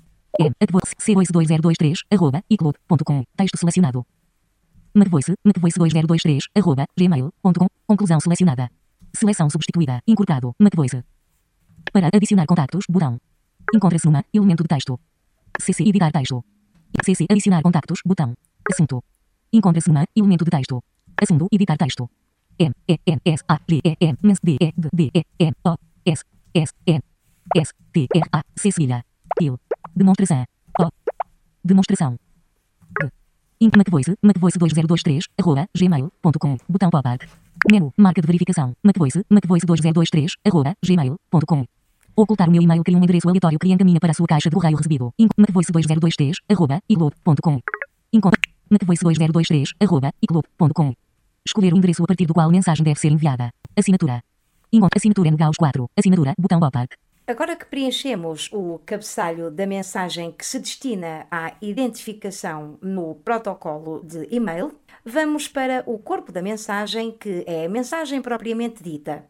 c2023, 0.41 1.99
arroba, 2.11 2.43
icloud.com, 2.49 3.25
texto 3.37 3.59
selecionado. 3.59 4.07
Macvoice, 4.95 5.35
macvoice2023, 5.47 6.45
arroba, 6.57 6.87
gmail.com, 6.97 7.67
conclusão 7.87 8.19
selecionada. 8.21 8.71
Seleção 9.15 9.51
substituída, 9.51 10.01
incorporado, 10.09 10.55
Macvoice. 10.59 11.05
Para 11.93 12.09
adicionar 12.13 12.47
contactos, 12.47 12.87
botão. 12.89 13.21
Encontra-se 13.73 14.07
numa, 14.07 14.25
elemento 14.33 14.63
de 14.63 14.69
texto. 14.69 14.99
CC 15.61 15.85
editar 15.85 16.11
texto. 16.11 16.45
CC 17.05 17.27
adicionar 17.31 17.63
contactos, 17.63 18.01
botão. 18.05 18.35
Assunto. 18.71 19.03
Encontra-se 19.53 19.89
numa, 19.89 20.05
elemento 20.15 20.45
de 20.45 20.51
texto. 20.51 20.83
Assunto, 21.21 21.49
editar 21.53 21.77
texto. 21.77 22.11
M, 22.59 22.73
E, 22.89 22.99
N, 23.07 23.21
S, 23.25 23.43
A, 23.49 23.59
G, 23.69 23.81
E, 23.85 23.97
M, 24.01 24.19
N, 24.23 24.35
D, 24.43 24.57
E, 24.61 24.73
D, 24.77 24.89
D, 24.93 25.11
E, 25.15 25.25
N, 25.39 25.55
O, 25.65 25.77
S, 26.05 26.25
S, 26.55 26.73
N, 26.87 27.01
S, 27.57 27.73
T, 27.93 28.07
R, 28.15 28.29
A, 28.33 28.43
C, 28.57 28.71
cedilha. 28.71 29.05
Il. 29.41 29.59
Demonstração. 29.95 30.45
O. 30.81 30.89
Demonstração. 31.65 32.19
D. 33.01 33.11
Int 33.61 33.77
MacVoice, 33.77 34.17
MacVoice2023, 34.23 35.25
arroba, 35.39 35.67
gmail.com, 35.75 36.57
botão 36.69 36.91
pop-up. 36.91 37.27
Menu, 37.71 37.93
marca 37.97 38.21
de 38.21 38.27
verificação, 38.27 38.77
MacVoice, 38.83 39.25
MacVoice2023, 39.31 40.35
arroba, 40.45 40.75
gmail.com. 40.85 41.65
Ocultar 42.17 42.49
o 42.49 42.53
meu 42.53 42.63
e-mail 42.63 42.85
cria 42.85 42.97
um 42.97 43.03
endereço 43.03 43.29
aleatório 43.29 43.59
que 43.59 43.69
encaminha 43.69 43.99
para 43.99 44.13
a 44.13 44.15
sua 44.15 44.27
caixa 44.27 44.49
de 44.49 44.55
correio 44.55 44.77
recebido. 44.77 45.13
MacVoice2023, 45.21 46.35
arroba, 46.49 46.81
iCloud.com. 46.89 47.61
Encontre 48.13 48.41
MacVoice2023, 48.71 49.71
arroba, 49.81 50.13
iCloud.com. 50.23 50.95
Escolher 51.45 51.75
o 51.75 51.77
endereço 51.77 52.05
a 52.05 52.07
partir 52.07 52.27
do 52.27 52.33
qual 52.33 52.49
a 52.49 52.53
mensagem 52.53 52.85
deve 52.85 53.01
ser 53.01 53.11
enviada. 53.11 53.51
Assinatura. 53.77 54.23
Assinatura 54.95 55.31
NGAUS 55.33 55.57
4. 55.57 55.91
Assinatura, 55.97 56.35
botão 56.39 56.61
pop-up. 56.61 56.95
Agora 57.27 57.57
que 57.57 57.65
preenchemos 57.65 58.49
o 58.53 58.79
cabeçalho 58.87 59.51
da 59.51 59.67
mensagem 59.67 60.31
que 60.31 60.47
se 60.47 60.61
destina 60.61 61.27
à 61.31 61.55
identificação 61.61 62.79
no 62.81 63.17
protocolo 63.17 64.05
de 64.05 64.29
e-mail, 64.31 64.73
vamos 65.05 65.49
para 65.49 65.83
o 65.85 65.99
corpo 65.99 66.31
da 66.31 66.43
mensagem, 66.43 67.11
que 67.11 67.43
é 67.47 67.67
a 67.67 67.69
mensagem 67.69 68.23
propriamente 68.23 68.85
dita. 68.85 69.25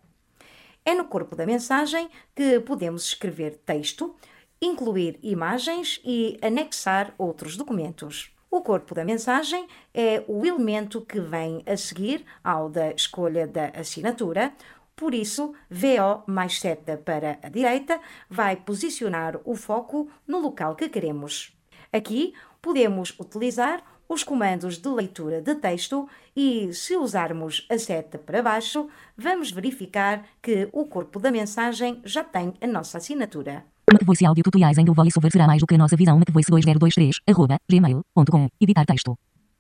É 0.84 0.94
no 0.94 1.06
corpo 1.06 1.34
da 1.34 1.46
mensagem 1.46 2.10
que 2.34 2.60
podemos 2.60 3.04
escrever 3.04 3.56
texto, 3.64 4.14
incluir 4.60 5.18
imagens 5.22 6.00
e 6.04 6.38
anexar 6.42 7.14
outros 7.16 7.56
documentos. 7.56 8.30
O 8.50 8.60
corpo 8.60 8.94
da 8.94 9.04
mensagem 9.04 9.66
é 9.94 10.22
o 10.28 10.44
elemento 10.44 11.00
que 11.00 11.18
vem 11.18 11.62
a 11.66 11.76
seguir 11.76 12.24
ao 12.42 12.68
da 12.68 12.92
escolha 12.92 13.46
da 13.46 13.68
assinatura, 13.68 14.52
por 14.96 15.12
isso, 15.12 15.54
VO 15.68 16.22
mais 16.26 16.60
seta 16.60 16.96
para 16.96 17.38
a 17.42 17.48
direita 17.48 18.00
vai 18.30 18.54
posicionar 18.54 19.40
o 19.44 19.56
foco 19.56 20.08
no 20.26 20.38
local 20.38 20.76
que 20.76 20.88
queremos. 20.88 21.52
Aqui 21.92 22.32
podemos 22.62 23.12
utilizar 23.18 23.82
os 24.08 24.22
comandos 24.22 24.78
de 24.78 24.88
leitura 24.88 25.40
de 25.40 25.54
texto 25.56 26.08
e, 26.36 26.72
se 26.72 26.96
usarmos 26.96 27.66
a 27.70 27.78
seta 27.78 28.18
para 28.18 28.42
baixo, 28.42 28.88
vamos 29.16 29.50
verificar 29.50 30.24
que 30.42 30.68
o 30.72 30.86
corpo 30.86 31.18
da 31.18 31.30
mensagem 31.30 32.00
já 32.04 32.24
tem 32.24 32.54
a 32.60 32.66
nossa 32.66 32.98
assinatura. 32.98 33.64
MacVoice 33.92 34.26
Audio 34.26 34.42
Tutoriais 34.42 34.78
em 34.78 34.84
que 34.84 34.90
o 34.90 34.94
VoiceOver 34.94 35.30
será 35.30 35.46
mais 35.46 35.60
do 35.60 35.66
que 35.66 35.74
a 35.74 35.78
nossa 35.78 35.96
visão 35.96 36.18
MacVoice 36.18 36.50
2023, 36.50 37.20
arroba, 37.28 37.58
gmail.com. 37.70 38.48
Editar 38.60 38.84
texto. 38.84 39.16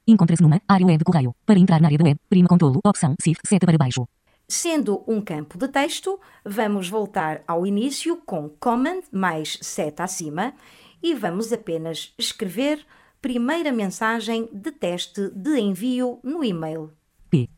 Encontra-se 0.06 0.42
numa 0.42 0.60
área 0.68 0.86
web 0.86 0.98
de 0.98 1.04
correio. 1.04 1.34
Para 1.46 1.58
entrar 1.58 1.80
na 1.80 1.88
área 1.88 1.98
da 1.98 2.04
web, 2.04 2.20
prima 2.28 2.48
com 2.48 2.58
tolo, 2.58 2.80
opção, 2.84 3.14
SIF, 3.20 3.38
seta 3.46 3.66
para 3.66 3.78
baixo. 3.78 4.06
Sendo 4.46 5.02
um 5.06 5.22
campo 5.22 5.56
de 5.56 5.68
texto, 5.68 6.20
vamos 6.44 6.88
voltar 6.88 7.42
ao 7.46 7.66
início 7.66 8.16
com 8.26 8.48
Command 8.48 9.00
mais 9.10 9.58
seta 9.62 10.04
acima 10.04 10.52
e 11.02 11.14
vamos 11.14 11.52
apenas 11.52 12.12
escrever 12.18 12.84
primeira 13.24 13.72
mensagem 13.72 14.50
de 14.52 14.70
teste 14.70 15.30
de 15.30 15.58
envio 15.58 16.20
no 16.22 16.44
e-mail. 16.44 16.92
P 17.30 17.48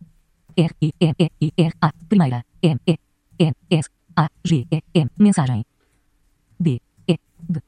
R 0.57 0.73
I 0.81 0.95
E 1.01 1.13
E 1.19 1.31
I 1.41 1.53
R 1.59 1.75
A 1.81 1.91
primeira 2.09 2.47
M 2.63 2.79
E 2.87 2.97
N 3.37 3.53
S 3.69 3.91
A 4.15 4.31
G 4.45 4.65
E 4.71 4.81
M 4.95 5.11
mensagem. 5.19 5.67
D 6.57 6.81
E 7.09 7.19
D 7.41 7.61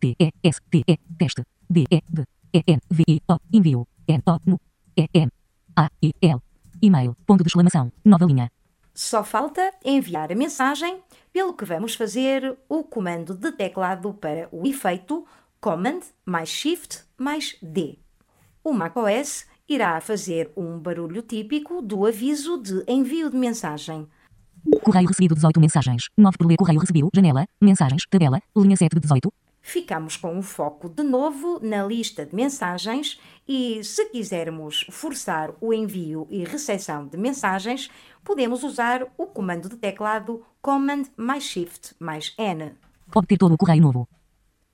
T 0.00 0.16
E 0.18 0.32
S 0.42 0.58
T 0.70 0.84
E 0.88 0.98
teste. 1.18 1.42
D 1.68 1.84
E 1.90 2.02
D 2.08 2.24
E 2.54 2.62
N 2.66 2.80
V 2.88 3.04
I 3.06 3.20
O 3.28 3.36
envio. 3.52 3.86
N 4.08 4.22
O 4.24 4.40
no 4.46 4.58
E 4.96 5.06
M 5.12 5.30
A 5.76 5.90
I 6.00 6.14
L. 6.22 6.40
E-mail 6.80 7.14
ponto 7.26 7.44
de 7.44 7.48
exclamação 7.48 7.92
nova 8.02 8.24
linha. 8.24 8.50
Só 8.94 9.22
falta 9.22 9.70
enviar 9.84 10.32
a 10.32 10.36
mensagem, 10.36 11.02
pelo 11.30 11.52
que 11.52 11.64
vamos 11.64 11.94
fazer 11.94 12.56
o 12.68 12.84
comando 12.84 13.34
de 13.34 13.52
teclado 13.52 14.14
para 14.14 14.48
o 14.50 14.66
efeito 14.66 15.26
Command 15.64 16.00
mais 16.26 16.50
Shift 16.50 17.04
mais 17.16 17.56
D. 17.62 17.98
O 18.62 18.70
macOS 18.70 19.46
irá 19.66 19.98
fazer 19.98 20.52
um 20.54 20.78
barulho 20.78 21.22
típico 21.22 21.80
do 21.80 22.04
aviso 22.04 22.60
de 22.60 22.84
envio 22.86 23.30
de 23.30 23.36
mensagem. 23.38 24.06
Correio 24.82 25.08
recebido 25.08 25.34
18 25.34 25.58
mensagens. 25.58 26.10
9 26.18 26.36
por 26.36 26.46
ler 26.46 26.58
correio 26.58 26.78
recebido. 26.78 27.08
Janela. 27.14 27.46
Mensagens. 27.58 28.02
Tabela. 28.10 28.42
Linha 28.54 28.76
7 28.76 28.92
de 28.92 29.00
18 29.00 29.32
ficamos 29.62 30.18
com 30.18 30.38
o 30.38 30.42
foco 30.42 30.90
de 30.90 31.02
novo 31.02 31.58
na 31.62 31.82
lista 31.86 32.26
de 32.26 32.36
mensagens 32.36 33.18
e, 33.48 33.82
se 33.82 34.04
quisermos 34.10 34.84
forçar 34.90 35.54
o 35.58 35.72
envio 35.72 36.26
e 36.28 36.44
recepção 36.44 37.06
de 37.06 37.16
mensagens, 37.16 37.90
podemos 38.22 38.62
usar 38.62 39.06
o 39.16 39.24
comando 39.24 39.70
de 39.70 39.76
teclado 39.76 40.44
Command 40.60 41.04
mais 41.16 41.44
Shift 41.44 41.94
mais 41.98 42.34
N. 42.36 42.74
Obter 43.14 43.38
todo 43.38 43.54
o 43.54 43.56
correio 43.56 43.80
novo. 43.80 44.06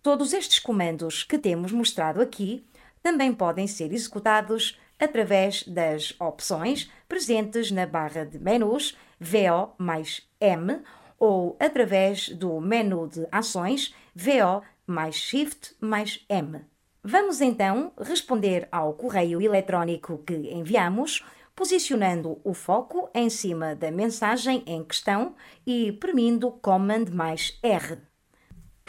Todos 0.03 0.33
estes 0.33 0.59
comandos 0.59 1.25
que 1.25 1.37
temos 1.37 1.73
mostrado 1.73 2.23
aqui 2.23 2.65
também 3.03 3.35
podem 3.35 3.67
ser 3.67 3.93
executados 3.93 4.79
através 4.99 5.63
das 5.67 6.15
opções 6.19 6.91
presentes 7.07 7.71
na 7.71 7.87
barra 7.87 8.25
de 8.25 8.39
menus 8.39 8.97
VO 9.19 9.75
mais 9.77 10.27
M 10.41 10.81
ou 11.19 11.55
através 11.61 12.31
do 12.31 12.61
menu 12.61 13.09
de 13.09 13.27
ações 13.31 13.95
VO 14.15 14.63
mais 14.87 15.17
Shift 15.17 15.75
mais 15.81 16.25
M. 16.31 16.65
Vamos 17.05 17.43
então 17.43 17.93
responder 18.01 18.69
ao 18.73 18.95
correio 18.95 19.41
eletrónico 19.41 20.19
que 20.19 20.35
enviamos, 20.35 21.25
posicionando 21.55 22.41
o 22.43 22.55
foco 22.55 23.11
em 23.15 23.29
cima 23.29 23.75
da 23.75 23.91
mensagem 23.91 24.63
em 24.67 24.83
questão 24.83 25.35
e 25.67 25.93
premindo 25.93 26.51
Command 26.51 27.07
mais 27.13 27.59
R. 27.63 28.10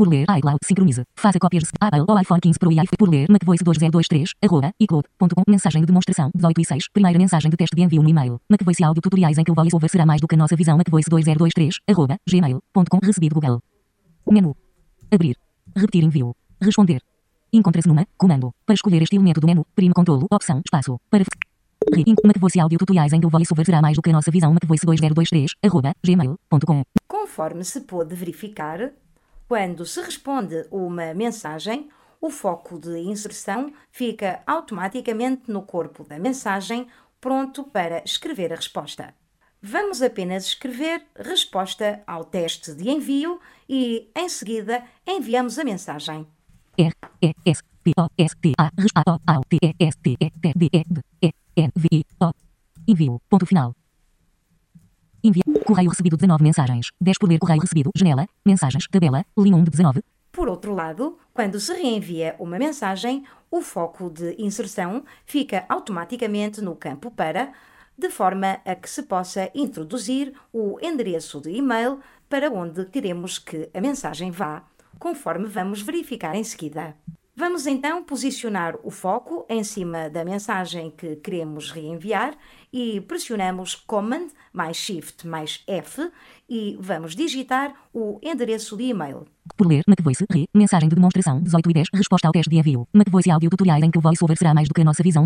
Por 0.01 0.09
ler, 0.09 0.25
iCloud 0.39 0.57
sincroniza. 0.65 1.05
Faça 1.15 1.37
cópias 1.37 1.61
de 1.61 1.69
Apple 1.79 2.05
ou 2.07 2.19
iPhone 2.19 2.41
15 2.41 2.57
Pro 2.57 2.71
e 2.71 2.73
iPhone. 2.73 2.97
Por 2.97 3.07
ler, 3.07 3.29
MacVoice 3.29 3.63
2023, 3.63 4.33
arroba, 4.43 4.73
iCloud.com. 4.79 5.43
Mensagem 5.47 5.79
de 5.79 5.85
demonstração, 5.85 6.31
18 6.33 6.59
e 6.59 6.65
6. 6.65 6.89
Primeira 6.91 7.19
mensagem 7.19 7.51
de 7.51 7.55
teste 7.55 7.75
de 7.75 7.83
envio 7.83 8.01
no 8.01 8.09
e-mail. 8.09 8.41
MacVoice 8.49 8.83
Audio 8.83 8.99
Tutoriais 8.99 9.37
em 9.37 9.43
que 9.43 9.51
o 9.51 9.53
VoiceOver 9.53 9.91
será 9.91 10.03
mais 10.03 10.19
do 10.19 10.27
que 10.27 10.33
a 10.33 10.37
nossa 10.39 10.55
visão. 10.55 10.75
MacVoice 10.75 11.07
2023, 11.07 11.75
arroba, 11.87 12.17
gmail.com. 12.27 12.99
Recebido 13.03 13.35
Google. 13.35 13.61
Menu. 14.27 14.55
Abrir. 15.11 15.37
Repetir 15.75 16.03
envio. 16.03 16.35
Responder. 16.59 17.03
Encontra-se 17.53 17.87
numa 17.87 18.07
comando. 18.17 18.51
Para 18.65 18.73
escolher 18.73 19.03
este 19.03 19.15
elemento 19.15 19.39
do 19.39 19.45
menu, 19.45 19.67
prime 19.75 19.93
controlo, 19.93 20.25
opção, 20.31 20.63
espaço. 20.65 20.99
Para 21.11 21.25
MacVoice 22.25 22.59
Audio 22.59 22.79
Tutoriais 22.79 23.13
em 23.13 23.19
que 23.19 23.27
o 23.27 23.29
VoiceOver 23.29 23.67
será 23.67 23.83
mais 23.83 23.95
do 23.95 24.01
que 24.01 24.09
a 24.09 24.13
nossa 24.13 24.31
visão. 24.31 24.51
MacVoice 24.51 24.83
2023, 24.83 25.51
arroba, 25.63 25.93
gmail.com. 26.03 26.81
Conforme 27.07 27.63
se 27.63 27.81
pôde 27.81 28.15
verificar, 28.15 28.91
quando 29.51 29.85
se 29.85 30.01
responde 30.01 30.65
uma 30.71 31.13
mensagem, 31.13 31.89
o 32.21 32.29
foco 32.29 32.79
de 32.79 32.99
inserção 32.99 33.73
fica 33.91 34.41
automaticamente 34.47 35.51
no 35.51 35.63
corpo 35.63 36.05
da 36.05 36.17
mensagem, 36.17 36.87
pronto 37.19 37.65
para 37.65 38.01
escrever 38.05 38.53
a 38.53 38.55
resposta. 38.55 39.13
Vamos 39.61 40.01
apenas 40.01 40.45
escrever 40.45 41.05
resposta 41.17 42.01
ao 42.07 42.23
teste 42.23 42.73
de 42.73 42.89
envio 42.89 43.41
e, 43.67 44.09
em 44.15 44.29
seguida, 44.29 44.85
enviamos 45.05 45.59
a 45.59 45.65
mensagem. 45.65 46.25
Envio. 52.87 53.21
Ponto 53.29 53.45
final. 53.45 53.75
Envia. 55.23 55.43
Correio 55.65 55.89
recebido 55.89 56.17
19 56.17 56.43
mensagens. 56.43 56.87
10 56.99 57.17
por 57.17 57.29
ler 57.29 57.39
correio 57.39 57.61
recebido. 57.61 57.91
Janela. 57.95 58.27
Mensagens. 58.45 58.87
Tabela. 58.87 59.25
Linha 59.37 59.55
1 59.55 59.63
de 59.63 59.71
19. 59.71 60.03
Por 60.31 60.47
outro 60.47 60.73
lado, 60.73 61.17
quando 61.33 61.59
se 61.59 61.73
reenvia 61.73 62.35
uma 62.39 62.57
mensagem, 62.57 63.23
o 63.49 63.61
foco 63.61 64.09
de 64.09 64.35
inserção 64.41 65.03
fica 65.25 65.65
automaticamente 65.67 66.61
no 66.61 66.75
campo 66.75 67.11
para 67.11 67.51
de 67.97 68.09
forma 68.09 68.59
a 68.65 68.73
que 68.73 68.89
se 68.89 69.03
possa 69.03 69.51
introduzir 69.53 70.33
o 70.51 70.77
endereço 70.81 71.41
de 71.41 71.51
e-mail 71.51 71.99
para 72.29 72.49
onde 72.49 72.85
queremos 72.85 73.37
que 73.37 73.69
a 73.73 73.81
mensagem 73.81 74.31
vá, 74.31 74.63
conforme 74.97 75.47
vamos 75.47 75.81
verificar 75.81 76.33
em 76.33 76.43
seguida. 76.43 76.95
Vamos 77.35 77.67
então 77.67 78.03
posicionar 78.03 78.75
o 78.83 78.89
foco 78.89 79.45
em 79.49 79.63
cima 79.63 80.09
da 80.09 80.25
mensagem 80.25 80.91
que 80.91 81.15
queremos 81.17 81.71
reenviar 81.71 82.35
e 82.73 83.01
pressionamos 83.01 83.75
Command 83.75 84.27
mais 84.53 84.77
Shift 84.77 85.27
mais 85.27 85.63
F 85.67 86.11
e 86.49 86.77
vamos 86.79 87.15
digitar 87.15 87.73
o 87.93 88.19
endereço 88.21 88.77
de 88.77 88.83
e-mail. 88.85 89.25
Por 89.55 89.67
ler, 89.67 89.83
MacVoice, 89.87 90.25
re, 90.29 90.47
mensagem 90.53 90.89
de 90.89 90.95
demonstração 90.95 91.41
18 91.41 91.69
e 91.69 91.73
10, 91.73 91.87
resposta 91.93 92.27
ao 92.27 92.33
teste 92.33 92.49
de 92.49 92.57
envio. 92.57 92.87
MacVoice 92.93 93.31
áudio 93.31 93.49
tutorial 93.49 93.79
em 93.79 93.91
que 93.91 93.97
o 93.97 94.01
VoiceOver 94.01 94.37
será 94.37 94.53
mais 94.53 94.67
do 94.67 94.73
que 94.73 94.81
a 94.81 94.85
nossa 94.85 95.03
visão. 95.03 95.25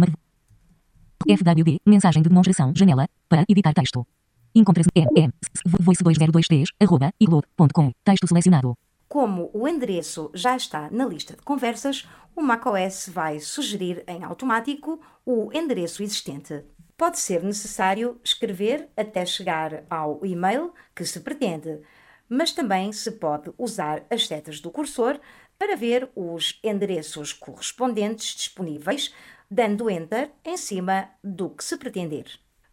FWD, 1.28 1.80
mensagem 1.86 2.22
de 2.22 2.30
demonstração, 2.30 2.72
janela, 2.76 3.08
para 3.28 3.44
editar 3.50 3.74
texto. 3.74 4.06
Encontra-se 4.54 4.90
em 4.96 5.06
M, 5.16 5.34
voice 5.66 6.04
2023, 6.04 6.70
arroba, 6.80 7.12
iglot.com, 7.20 7.92
texto 8.04 8.28
selecionado. 8.28 8.76
Como 9.08 9.50
o 9.54 9.68
endereço 9.68 10.32
já 10.34 10.56
está 10.56 10.90
na 10.92 11.06
lista 11.06 11.36
de 11.36 11.42
conversas, 11.42 12.08
o 12.36 12.42
macOS 12.42 13.10
vai 13.12 13.40
sugerir 13.40 14.04
em 14.08 14.24
automático 14.24 15.00
o 15.26 15.50
endereço 15.54 16.04
existente. 16.04 16.64
Pode 16.98 17.20
ser 17.20 17.44
necessário 17.44 18.20
escrever 18.24 18.90
até 18.96 19.26
chegar 19.26 19.84
ao 19.90 20.26
e-mail 20.26 20.74
que 20.96 21.06
se 21.06 21.20
pretende, 21.20 21.82
mas 22.30 22.52
também 22.52 22.92
se 22.94 23.12
pode 23.12 23.52
usar 23.58 24.06
as 24.10 24.28
setas 24.28 24.60
do 24.60 24.72
cursor 24.72 25.20
para 25.60 25.76
ver 25.76 26.10
os 26.16 26.60
endereços 26.64 27.34
correspondentes 27.34 28.36
disponíveis 28.36 29.14
dando 29.50 29.90
Enter 29.90 30.32
em 30.44 30.58
cima 30.58 31.10
do 31.24 31.50
que 31.50 31.64
se 31.64 31.78
pretender. 31.78 32.26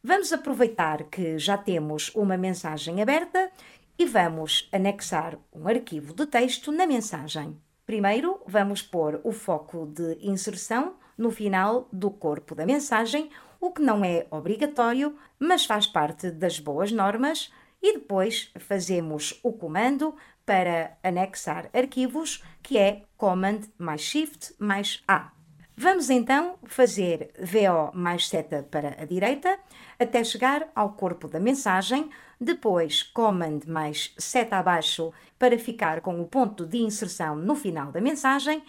Vamos 0.02 0.33
aproveitar 0.33 1.05
que 1.05 1.38
já 1.38 1.57
temos 1.57 2.11
uma 2.14 2.37
mensagem 2.37 3.02
aberta 3.02 3.50
e 3.99 4.07
vamos 4.07 4.69
anexar 4.73 5.38
um 5.52 5.69
arquivo 5.69 6.14
de 6.14 6.26
texto 6.26 6.73
na 6.73 6.87
mensagem. 6.87 7.57
Primeiro, 7.85 8.41
vamos 8.47 8.83
pôr 8.83 9.21
o 9.23 9.33
foco 9.33 9.87
de 9.87 10.19
inserção 10.21 10.97
no 11.17 11.31
final 11.31 11.88
do 11.93 12.11
corpo 12.11 12.55
da 12.55 12.64
mensagem, 12.64 13.31
o 13.62 13.71
que 13.71 13.81
não 13.81 14.04
é 14.04 14.26
obrigatório, 14.28 15.16
mas 15.38 15.64
faz 15.64 15.87
parte 15.87 16.33
das 16.33 16.59
boas 16.59 16.90
normas, 16.90 17.49
e 17.81 17.92
depois 17.92 18.50
fazemos 18.59 19.38
o 19.40 19.52
comando 19.52 20.16
para 20.45 20.99
anexar 21.00 21.71
arquivos, 21.73 22.42
que 22.61 22.76
é 22.76 23.04
Command 23.16 23.61
mais 23.78 24.00
Shift 24.00 24.52
mais 24.59 25.00
A. 25.07 25.31
Vamos 25.76 26.11
então 26.11 26.59
fazer 26.64 27.33
VO 27.38 27.97
mais 27.97 28.28
seta 28.28 28.66
para 28.69 29.00
a 29.00 29.04
direita 29.04 29.57
até 29.97 30.25
chegar 30.25 30.69
ao 30.75 30.95
corpo 30.95 31.28
da 31.28 31.38
mensagem, 31.38 32.11
depois 32.40 33.04
Command 33.04 33.61
mais 33.69 34.12
seta 34.19 34.57
abaixo 34.57 35.12
para 35.38 35.57
ficar 35.57 36.00
com 36.00 36.21
o 36.21 36.26
ponto 36.26 36.66
de 36.66 36.78
inserção 36.78 37.37
no 37.37 37.54
final 37.54 37.92
da 37.92 38.00
mensagem 38.00 38.61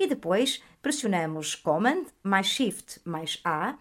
e 0.00 0.06
depois 0.06 0.62
pressionamos 0.80 1.54
Command 1.54 2.06
mais 2.22 2.46
Shift 2.46 3.02
mais 3.04 3.38
A 3.44 3.76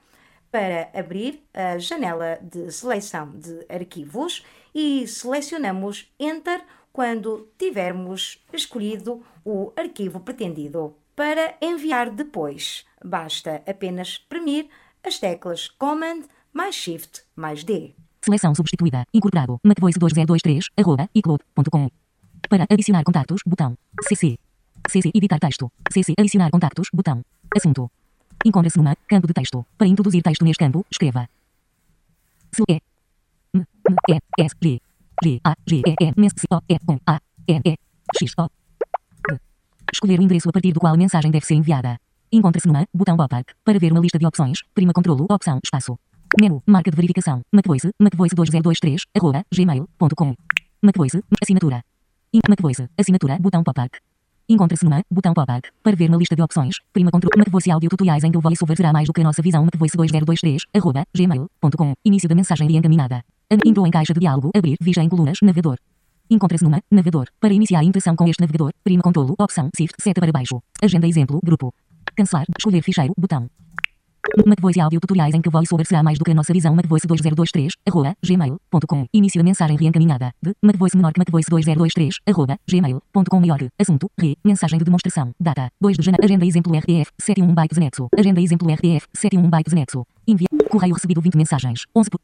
para 0.51 0.89
abrir 0.93 1.43
a 1.53 1.77
janela 1.77 2.39
de 2.41 2.71
seleção 2.71 3.31
de 3.31 3.65
arquivos 3.69 4.43
e 4.73 5.07
selecionamos 5.07 6.11
Enter 6.19 6.61
quando 6.91 7.49
tivermos 7.57 8.43
escolhido 8.51 9.23
o 9.45 9.71
arquivo 9.75 10.19
pretendido. 10.19 10.95
Para 11.15 11.55
enviar 11.61 12.09
depois, 12.11 12.85
basta 13.03 13.61
apenas 13.67 14.17
premir 14.17 14.67
as 15.03 15.19
teclas 15.19 15.67
Command 15.67 16.23
mais 16.53 16.75
Shift 16.75 17.23
mais 17.35 17.63
D. 17.63 17.93
Seleção 18.21 18.53
substituída. 18.53 19.05
Incorporado. 19.13 19.59
macvoice2023, 19.65 20.65
arroba, 20.75 21.09
icloud.com. 21.13 21.89
Para 22.49 22.65
adicionar 22.69 23.03
contatos, 23.03 23.41
botão. 23.45 23.77
CC. 24.07 24.37
CC. 24.89 25.11
Editar 25.13 25.39
texto. 25.39 25.71
CC. 25.91 26.13
Adicionar 26.17 26.49
contactos, 26.49 26.87
botão. 26.93 27.23
Assunto. 27.55 27.89
Encontra-se 28.45 28.77
numa 28.77 28.95
campo 29.07 29.27
de 29.27 29.33
texto. 29.33 29.65
Para 29.77 29.87
introduzir 29.87 30.21
texto 30.23 30.43
neste 30.45 30.63
campo, 30.63 30.85
escreva. 30.91 31.27
Se 32.53 32.63
E. 32.69 32.81
M. 33.53 33.65
M. 34.09 34.19
E. 34.37 34.43
S. 34.43 34.55
G. 34.61 34.81
G. 35.23 35.39
A. 35.43 35.55
G. 35.67 35.81
E. 35.85 35.95
M. 36.15 36.29
C. 36.29 36.45
O. 36.51 36.61
E. 36.69 36.79
Com. 36.79 36.99
A. 37.05 37.19
N. 37.47 37.61
E. 37.65 37.77
X. 38.19 38.33
O. 38.37 38.49
D. 39.29 39.39
Escolher 39.93 40.19
o 40.19 40.23
endereço 40.23 40.49
a 40.49 40.51
partir 40.51 40.71
do 40.73 40.79
qual 40.79 40.93
a 40.93 40.97
mensagem 40.97 41.31
deve 41.31 41.45
ser 41.45 41.55
enviada. 41.55 41.97
Encontra-se 42.31 42.67
numa 42.67 42.85
botão 42.93 43.15
pop-up 43.15 43.53
para 43.63 43.79
ver 43.79 43.91
uma 43.91 44.01
lista 44.01 44.19
de 44.19 44.25
opções. 44.25 44.59
Prima 44.75 44.91
controlo, 44.93 45.25
opção, 45.29 45.59
espaço. 45.63 45.97
Menu, 46.39 46.61
marca 46.67 46.91
de 46.91 46.95
verificação. 46.95 47.41
MacVoice, 47.53 47.89
MacVoice2023, 48.01 49.03
arroba, 49.15 49.45
gmail.com. 49.53 50.35
MacVoice, 50.83 51.23
assinatura. 51.41 51.81
In- 52.33 52.41
MacVoice, 52.49 52.89
assinatura, 52.97 53.37
botão 53.39 53.63
pop-up. 53.63 53.97
Encontra-se 54.49 54.85
numa 54.85 55.01
botão 55.11 55.33
pop-up 55.33 55.67
para 55.83 55.95
ver 55.95 56.07
uma 56.07 56.17
lista 56.17 56.33
de 56.33 56.41
opções. 56.41 56.77
Prima 56.93 57.11
controle. 57.11 57.37
MacVoice 57.37 57.69
áudio 57.69 57.89
tutoriais 57.89 58.23
em 58.23 58.31
que 58.31 58.37
o 58.37 58.41
voiceover 58.41 58.77
será 58.77 58.93
mais 58.93 59.05
do 59.05 59.11
que 59.11 59.19
a 59.19 59.23
nossa 59.25 59.41
visão. 59.41 59.65
MacVoice2023, 59.65 60.61
arroba, 60.73 61.03
gmail.com. 61.13 61.93
Início 62.05 62.29
da 62.29 62.35
mensagem 62.35 62.69
reencaminhada. 62.69 63.21
Entrou 63.51 63.85
em 63.85 63.91
caixa 63.91 64.13
de 64.13 64.21
diálogo. 64.21 64.51
Abrir, 64.55 64.77
vista 64.79 65.03
em 65.03 65.09
colunas, 65.09 65.39
navegador. 65.41 65.77
Encontra-se 66.29 66.63
numa 66.63 66.81
navegador. 66.89 67.27
Para 67.41 67.53
iniciar 67.53 67.79
a 67.79 67.83
interação 67.83 68.15
com 68.15 68.25
este 68.25 68.39
navegador, 68.39 68.71
prima 68.85 69.03
controlo, 69.03 69.35
opção, 69.37 69.69
shift, 69.75 70.01
seta 70.01 70.21
para 70.21 70.31
baixo. 70.31 70.61
Agenda 70.81 71.07
exemplo, 71.07 71.41
grupo. 71.43 71.73
Cancelar, 72.15 72.45
escolher 72.57 72.81
ficheiro, 72.81 73.13
botão. 73.17 73.49
MacVoice 74.45 74.79
áudio 74.79 74.99
tutoriais 74.99 75.33
em 75.33 75.41
que 75.41 75.49
voiceover 75.49 75.85
será 75.85 76.03
mais 76.03 76.17
do 76.17 76.25
que 76.25 76.31
a 76.31 76.33
nossa 76.33 76.53
visão. 76.53 76.75
MacVoice2023, 76.75 77.71
arroba, 77.87 78.15
gmail.com. 78.23 79.05
Início 79.13 79.39
da 79.39 79.43
mensagem 79.43 79.77
reencaminhada. 79.77 80.33
De 80.41 80.53
MacVoice 80.61 80.95
menor 80.95 81.13
que 81.13 81.21
MacVoice2023, 81.21 82.17
arroba, 82.27 82.57
gmail.com 82.67 83.39
maior. 83.39 83.59
Assunto, 83.79 84.09
re, 84.19 84.37
mensagem 84.43 84.77
de 84.77 84.85
demonstração. 84.85 85.31
Data, 85.39 85.69
2 85.79 85.97
de 85.97 86.03
janeiro. 86.03 86.25
Agenda 86.25 86.45
exemplo 86.45 86.77
RTF, 86.77 87.11
71 87.19 87.53
bytes 87.53 87.77
nexo. 87.77 88.07
Agenda 88.17 88.41
exemplo 88.41 88.71
RTF, 88.71 89.07
71 89.13 89.49
bytes 89.49 89.73
nexo. 89.73 90.05
Envia, 90.27 90.47
correio 90.69 90.93
recebido 90.93 91.21
20 91.21 91.35
mensagens. 91.35 91.85
11 91.95 92.09
por... 92.09 92.19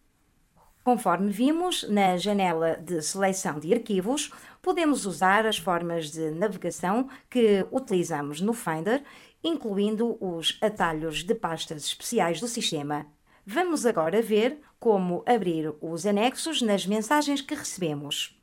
Conforme 0.83 1.31
vimos 1.31 1.87
na 1.89 2.17
janela 2.17 2.75
de 2.75 3.01
seleção 3.01 3.57
de 3.57 3.73
arquivos, 3.73 4.29
podemos 4.61 5.05
usar 5.05 5.45
as 5.45 5.57
formas 5.57 6.11
de 6.11 6.29
navegação 6.31 7.07
que 7.29 7.65
utilizamos 7.71 8.41
no 8.41 8.51
Finder, 8.51 9.01
incluindo 9.43 10.17
os 10.19 10.57
atalhos 10.61 11.23
de 11.23 11.35
pastas 11.35 11.85
especiais 11.85 12.39
do 12.39 12.47
sistema. 12.47 13.05
Vamos 13.45 13.85
agora 13.85 14.21
ver 14.21 14.59
como 14.79 15.23
abrir 15.25 15.73
os 15.81 16.05
anexos 16.05 16.61
nas 16.61 16.85
mensagens 16.85 17.41
que 17.41 17.53
recebemos. 17.55 18.39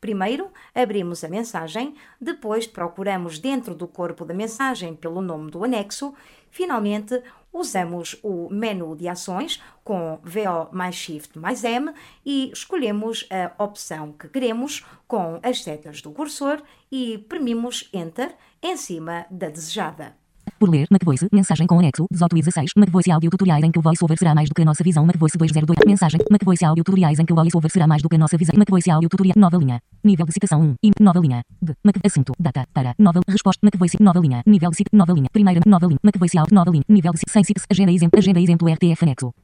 Primeiro, 0.00 0.50
abrimos 0.74 1.22
a 1.22 1.28
mensagem, 1.28 1.94
depois 2.20 2.66
procuramos 2.66 3.38
dentro 3.38 3.72
do 3.72 3.86
corpo 3.86 4.24
da 4.24 4.34
mensagem 4.34 4.96
pelo 4.96 5.22
nome 5.22 5.50
do 5.50 5.62
anexo, 5.62 6.12
finalmente 6.50 7.22
usamos 7.52 8.18
o 8.22 8.48
menu 8.50 8.96
de 8.96 9.06
ações 9.06 9.62
com 9.84 10.18
VO 10.24 10.68
mais 10.72 10.96
Shift 10.96 11.38
mais 11.38 11.62
M 11.62 11.92
e 12.26 12.50
escolhemos 12.52 13.28
a 13.30 13.62
opção 13.62 14.12
que 14.12 14.28
queremos 14.28 14.84
com 15.06 15.38
as 15.42 15.62
setas 15.62 16.02
do 16.02 16.10
cursor 16.10 16.60
e 16.90 17.18
premimos 17.28 17.88
Enter 17.92 18.34
em 18.60 18.76
cima 18.76 19.24
da 19.30 19.48
desejada. 19.48 20.21
Por 20.62 20.70
ler, 20.70 20.86
MacVoice, 20.92 21.26
mensagem 21.32 21.66
com 21.66 21.80
anexo, 21.80 22.06
18 22.08 22.36
e 22.36 22.40
16, 22.40 22.70
MacVoice 22.76 23.10
áudio 23.10 23.30
tutoriais 23.30 23.64
em 23.64 23.72
que 23.72 23.80
o 23.80 23.82
voiceover 23.82 24.16
será 24.16 24.32
mais 24.32 24.48
do 24.48 24.54
que 24.54 24.62
a 24.62 24.64
nossa 24.64 24.84
visão, 24.84 25.04
MacVoice 25.04 25.36
202, 25.36 25.76
mensagem, 25.84 26.20
MacVoice 26.30 26.64
áudio 26.64 26.84
tutoriais 26.84 27.18
em 27.18 27.24
que 27.24 27.32
o 27.32 27.34
voiceover 27.34 27.68
será 27.68 27.88
mais 27.88 28.00
do 28.00 28.08
que 28.08 28.14
a 28.14 28.18
nossa 28.20 28.38
visão, 28.38 28.54
MacVoice 28.56 28.88
áudio 28.88 29.08
tutorial, 29.08 29.34
nova 29.36 29.56
linha, 29.56 29.80
nível 30.04 30.24
de 30.24 30.32
citação 30.32 30.62
1, 30.62 30.74
e 30.80 30.92
nova 31.00 31.18
linha, 31.18 31.42
de, 31.60 31.74
Mac, 31.82 31.96
assunto, 32.06 32.32
data, 32.38 32.64
para, 32.72 32.94
nova, 32.96 33.20
resposta, 33.26 33.58
MacVoice, 33.60 34.00
nova 34.00 34.20
linha, 34.20 34.40
nível 34.46 34.70
de 34.70 34.76
cita, 34.76 34.96
nova 34.96 35.12
linha, 35.12 35.26
primeira, 35.32 35.60
nova 35.66 35.86
linha, 35.86 35.98
MacVoice 36.00 36.38
áudio, 36.38 36.54
nova 36.54 36.70
linha, 36.70 36.84
nível 36.88 37.10
de 37.10 37.18
cita, 37.18 37.32
sem 37.32 37.42
cita, 37.42 37.60
agenda 37.68 37.90
exemplo, 37.90 38.16
agenda 38.20 38.38
exemplo. 38.38 38.68
RTF 38.68 39.02
anexo. 39.02 39.34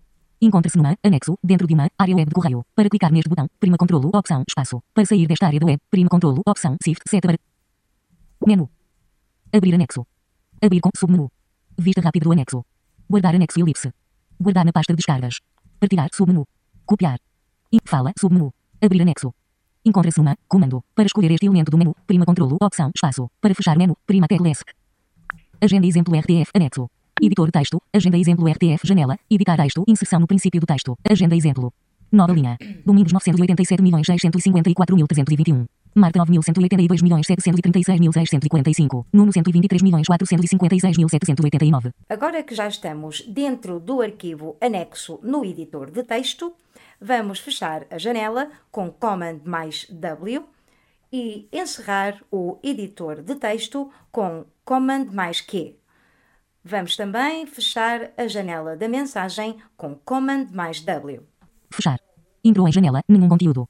Encontra-se 0.41 0.79
numa, 0.79 0.97
anexo, 1.03 1.37
dentro 1.43 1.67
de 1.67 1.75
uma, 1.75 1.91
área 1.99 2.15
web 2.15 2.29
de 2.29 2.35
correio. 2.35 2.65
Para 2.77 2.89
clicar 2.89 3.11
neste 3.11 3.29
botão, 3.29 3.49
prima 3.59 3.77
controlo, 3.77 4.09
opção, 4.15 4.45
espaço. 4.47 4.81
Para 4.95 5.05
sair 5.05 5.27
desta 5.27 5.47
área 5.47 5.59
da 5.59 5.67
web, 5.67 5.81
prima 5.91 6.09
controlo, 6.09 6.43
opção, 6.47 6.77
shift, 6.85 7.03
seta 7.11 7.27
para... 7.27 7.39
Menu. 8.47 8.71
Abrir 9.53 9.75
anexo. 9.75 10.07
Abrir 10.61 10.81
com 10.81 10.91
submenu. 10.97 11.31
Vista 11.79 12.01
rápida 12.01 12.25
do 12.25 12.33
anexo. 12.33 12.65
Guardar 13.09 13.35
anexo 13.35 13.61
elipse. 13.61 13.93
Guardar 14.41 14.65
na 14.65 14.73
pasta 14.73 14.93
de 14.93 14.97
descargas. 14.97 15.39
Partilhar 15.79 16.09
submenu. 16.13 16.45
Copiar. 16.85 17.21
E 17.73 17.79
fala 17.85 18.13
submenu. 18.19 18.53
Abrir 18.83 19.03
anexo. 19.03 19.33
Encontra-se 19.85 20.19
numa 20.19 20.37
comando. 20.49 20.83
Para 20.95 21.07
escolher 21.07 21.31
este 21.31 21.47
elemento 21.47 21.71
do 21.71 21.79
menu, 21.79 21.95
prima 22.07 22.27
controlo, 22.27 22.57
opção, 22.61 22.91
espaço. 22.95 23.31
Para 23.41 23.55
fechar 23.55 23.79
menu, 23.79 23.97
prima 24.05 24.27
teclesc. 24.27 24.65
Agenda 25.61 25.87
exemplo 25.87 26.19
RTF 26.19 26.51
anexo. 26.55 26.91
Editor 27.23 27.51
texto. 27.51 27.81
Agenda 27.93 28.17
exemplo 28.19 28.49
RTF 28.49 28.87
janela. 28.87 29.19
Editar 29.31 29.57
texto. 29.57 29.85
Inserção 29.87 30.21
no 30.21 30.27
princípio 30.27 30.61
do 30.61 30.67
texto. 30.67 30.97
Agenda 31.09 31.37
exemplo. 31.37 31.73
Nova 32.11 32.33
linha. 32.33 32.59
Domingos 32.85 33.13
987.654.321. 33.13 35.67
Marta 35.99 36.21
9.182.736.645. 36.21 39.05
Nuno 39.13 39.33
123.456.789. 39.33 41.93
Agora 42.09 42.41
que 42.43 42.55
já 42.55 42.67
estamos 42.69 43.21
dentro 43.23 43.81
do 43.81 44.01
arquivo 44.01 44.57
anexo 44.61 45.19
no 45.23 45.45
editor 45.45 45.91
de 45.91 46.05
texto, 46.05 46.55
vamos 47.01 47.41
fechar 47.41 47.87
a 47.91 47.99
janela 47.99 48.49
com 48.71 48.91
Command 48.91 49.41
mais 49.45 49.87
W 49.91 50.45
e 51.13 51.49
encerrar 51.53 52.23
o 52.31 52.59
editor 52.63 53.21
de 53.23 53.35
texto 53.35 53.91
com 54.13 54.45
Command 54.65 55.09
mais 55.13 55.41
Q. 55.41 55.75
Vamos 56.65 56.97
também 56.97 57.47
fechar 57.47 58.13
a 58.17 58.29
janela 58.29 58.77
da 58.77 58.89
mensagem 58.89 59.57
com 59.77 59.95
Command 59.95 60.47
mais 60.53 60.81
W. 60.83 61.23
Fechar. 61.71 61.99
Entrou 62.45 62.69
em 62.69 62.73
janela. 62.73 63.01
Nenhum 63.09 63.29
conteúdo. 63.29 63.69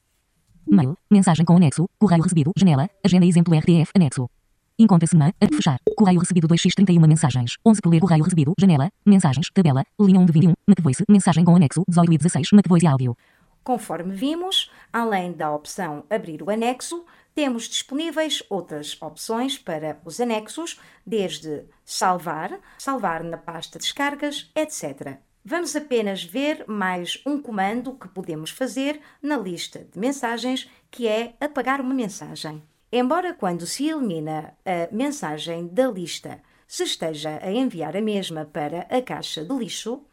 Mail. 0.69 0.95
Mensagem 1.09 1.45
com 1.45 1.55
anexo. 1.55 1.89
Correio 1.99 2.21
recebido. 2.21 2.51
Janela. 2.55 2.89
Agenda 3.03 3.25
exemplo 3.25 3.57
RTF. 3.57 3.91
Anexo. 3.95 4.29
Encontra-se 4.77 5.15
na. 5.15 5.33
A 5.41 5.47
fechar. 5.47 5.79
Correio 5.97 6.19
recebido 6.19 6.47
2x31 6.47 7.07
mensagens. 7.07 7.57
11 7.65 7.81
por 7.81 7.89
ler. 7.89 7.99
Correio 7.99 8.23
recebido. 8.23 8.53
Janela. 8.59 8.91
Mensagens. 9.05 9.49
Tabela. 9.53 9.83
Linha 9.99 10.19
1 10.19 10.25
de 10.25 10.31
21. 10.31 10.53
MacVoice. 10.67 11.03
Mensagem 11.09 11.43
com 11.43 11.55
anexo. 11.55 11.83
18 11.87 12.13
e 12.13 12.17
16. 12.17 12.51
MacVoice 12.53 12.87
áudio. 12.87 13.17
Conforme 13.63 14.15
vimos, 14.15 14.71
além 14.91 15.33
da 15.33 15.53
opção 15.53 16.03
Abrir 16.09 16.41
o 16.41 16.49
anexo, 16.49 17.05
temos 17.35 17.67
disponíveis 17.67 18.41
outras 18.49 18.99
opções 19.01 19.57
para 19.57 19.99
os 20.03 20.19
anexos, 20.19 20.79
desde 21.05 21.65
salvar, 21.85 22.59
salvar 22.77 23.23
na 23.23 23.37
pasta 23.37 23.77
descargas, 23.77 24.49
etc. 24.55 25.19
Vamos 25.43 25.73
apenas 25.73 26.21
ver 26.21 26.65
mais 26.67 27.21
um 27.25 27.41
comando 27.41 27.93
que 27.93 28.09
podemos 28.09 28.51
fazer 28.51 28.99
na 29.21 29.37
lista 29.37 29.87
de 29.91 29.97
mensagens, 29.97 30.69
que 30.91 31.07
é 31.07 31.33
apagar 31.39 31.79
uma 31.79 31.93
mensagem. 31.93 32.61
Embora 32.91 33.33
quando 33.33 33.65
se 33.65 33.87
elimina 33.87 34.53
a 34.65 34.93
mensagem 34.93 35.67
da 35.67 35.87
lista 35.89 36.41
se 36.67 36.83
esteja 36.83 37.39
a 37.41 37.51
enviar 37.51 37.95
a 37.95 38.01
mesma 38.01 38.45
para 38.45 38.81
a 38.89 39.01
caixa 39.01 39.43
de 39.43 39.53
lixo, 39.57 40.03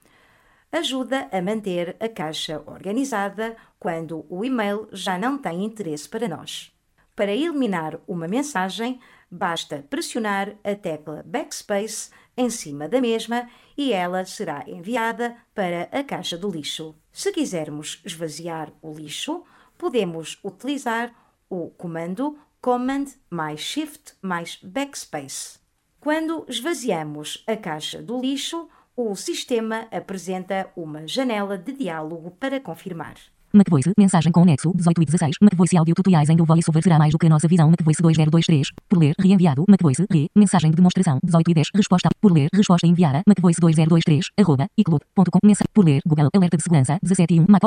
ajuda 0.71 1.29
a 1.33 1.43
manter 1.43 1.97
a 1.99 2.09
caixa 2.09 2.63
organizada 2.65 3.57
quando 3.81 4.25
o 4.31 4.45
e-mail 4.45 4.89
já 4.93 5.19
não 5.19 5.37
tem 5.37 5.65
interesse 5.65 6.09
para 6.09 6.29
nós. 6.29 6.73
Para 7.17 7.33
eliminar 7.33 7.99
uma 8.07 8.29
mensagem, 8.29 9.01
basta 9.31 9.85
pressionar 9.89 10.57
a 10.63 10.75
tecla 10.75 11.23
Backspace 11.27 12.11
em 12.37 12.51
cima 12.51 12.89
da 12.89 13.01
mesma 13.01 13.49
e 13.77 13.93
ela 13.93 14.25
será 14.25 14.65
enviada 14.67 15.37
para 15.55 15.89
a 15.93 16.05
caixa 16.05 16.37
do 16.37 16.51
lixo. 16.51 16.95
Se 17.13 17.33
quisermos 17.33 18.01
esvaziar 18.05 18.73
o 18.83 18.93
lixo, 18.93 19.43
podemos 19.79 20.39
utilizar 20.45 21.15
o 21.49 21.71
comando 21.71 22.39
Command 22.61 23.07
mais 23.31 23.61
Shift 23.61 24.15
mais 24.21 24.59
Backspace. 24.63 25.59
Quando 26.01 26.45
esvaziamos 26.49 27.45
a 27.47 27.57
caixa 27.57 28.03
do 28.03 28.21
lixo, 28.21 28.69
o 28.97 29.15
sistema 29.15 29.87
apresenta 29.91 30.71
uma 30.77 31.07
janela 31.07 31.59
de 31.59 31.73
diálogo 31.73 32.31
para 32.31 32.61
confirmar. 32.61 33.17
MacVoice, 33.57 33.93
mensagem 33.97 34.31
com 34.31 34.45
nexo 34.45 34.71
18 34.75 35.03
e 35.03 35.05
16. 35.07 35.37
MacVoice 35.41 35.77
áudio 35.79 35.95
tutoriais 35.95 36.29
em 36.29 36.37
do 36.37 36.45
VoiceOver 36.45 36.83
será 36.83 36.99
mais 36.99 37.13
do 37.13 37.19
que 37.19 37.27
a 37.27 37.31
nossa 37.31 37.49
visão. 37.49 37.71
MacVoice 37.71 38.03
2023. 38.03 38.69
Por 38.87 38.99
ler, 38.99 39.15
reenviado. 39.19 39.65
MacVoice, 39.67 40.07
re, 40.11 40.29
mensagem 40.37 40.71
de 40.71 40.77
demonstração 40.77 41.19
18 41.25 41.51
e 41.51 41.55
10. 41.55 41.69
Resposta, 41.75 42.11
por 42.21 42.33
ler, 42.33 42.49
resposta 42.53 42.87
enviada. 42.87 43.23
MacVoice 43.27 43.59
2023, 43.61 44.31
arroba, 44.39 44.69
iclub.com. 44.77 45.39
Mensagem, 45.43 45.71
por 45.73 45.85
ler, 45.85 46.03
Google, 46.07 46.29
alerta 46.35 46.57
de 46.59 46.63
segurança 46.63 46.99
17 47.03 47.35
e 47.35 47.41
1. 47.41 47.47
Mac. 47.49 47.63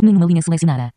Numa 0.00 0.26
linha 0.26 0.42
selecionada. 0.42 0.92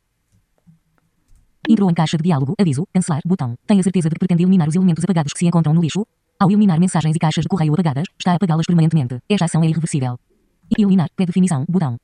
Entrou 1.67 1.89
em 1.89 1.93
caixa 1.93 2.17
de 2.17 2.23
diálogo, 2.23 2.53
aviso, 2.59 2.85
cancelar, 2.93 3.21
botão. 3.25 3.55
Tem 3.65 3.79
a 3.79 3.83
certeza 3.83 4.09
de 4.09 4.13
que 4.13 4.19
pretende 4.19 4.43
eliminar 4.43 4.69
os 4.69 4.75
elementos 4.75 5.03
apagados 5.03 5.33
que 5.33 5.39
se 5.39 5.47
encontram 5.47 5.73
no 5.73 5.81
lixo? 5.81 6.05
Ao 6.39 6.49
eliminar 6.49 6.79
mensagens 6.79 7.15
e 7.15 7.19
caixas 7.19 7.43
de 7.43 7.49
correio 7.49 7.73
apagadas, 7.73 8.05
está 8.19 8.33
a 8.33 8.35
apagá-las 8.35 8.65
permanentemente. 8.65 9.19
Esta 9.27 9.45
ação 9.45 9.63
é 9.63 9.67
irreversível. 9.67 10.19
Eliminar, 10.77 11.09
pé 11.15 11.25
definição, 11.25 11.65
botão. 11.67 11.97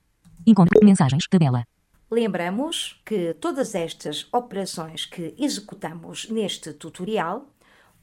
Encontre 0.46 0.84
mensagens, 0.84 1.28
tabela. 1.30 1.64
Lembramos 2.12 3.00
que 3.06 3.34
todas 3.36 3.76
estas 3.76 4.28
operações 4.34 5.06
que 5.06 5.36
executamos 5.38 6.28
neste 6.30 6.74
tutorial 6.74 7.46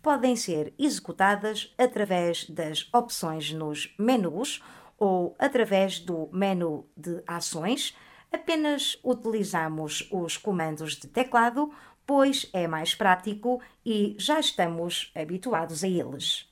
podem 0.00 0.36
ser 0.36 0.72
executadas 0.78 1.74
através 1.76 2.48
das 2.48 2.88
opções 2.94 3.52
nos 3.52 3.92
menus 3.98 4.62
ou 4.96 5.34
através 5.38 5.98
do 5.98 6.28
menu 6.32 6.86
de 6.96 7.20
ações. 7.26 7.96
Apenas 8.32 8.96
utilizamos 9.02 10.08
os 10.12 10.36
comandos 10.36 10.94
de 10.94 11.08
teclado, 11.08 11.72
pois 12.06 12.48
é 12.52 12.68
mais 12.68 12.94
prático 12.94 13.60
e 13.84 14.14
já 14.18 14.38
estamos 14.38 15.10
habituados 15.14 15.82
a 15.82 15.88
eles. 15.88 16.46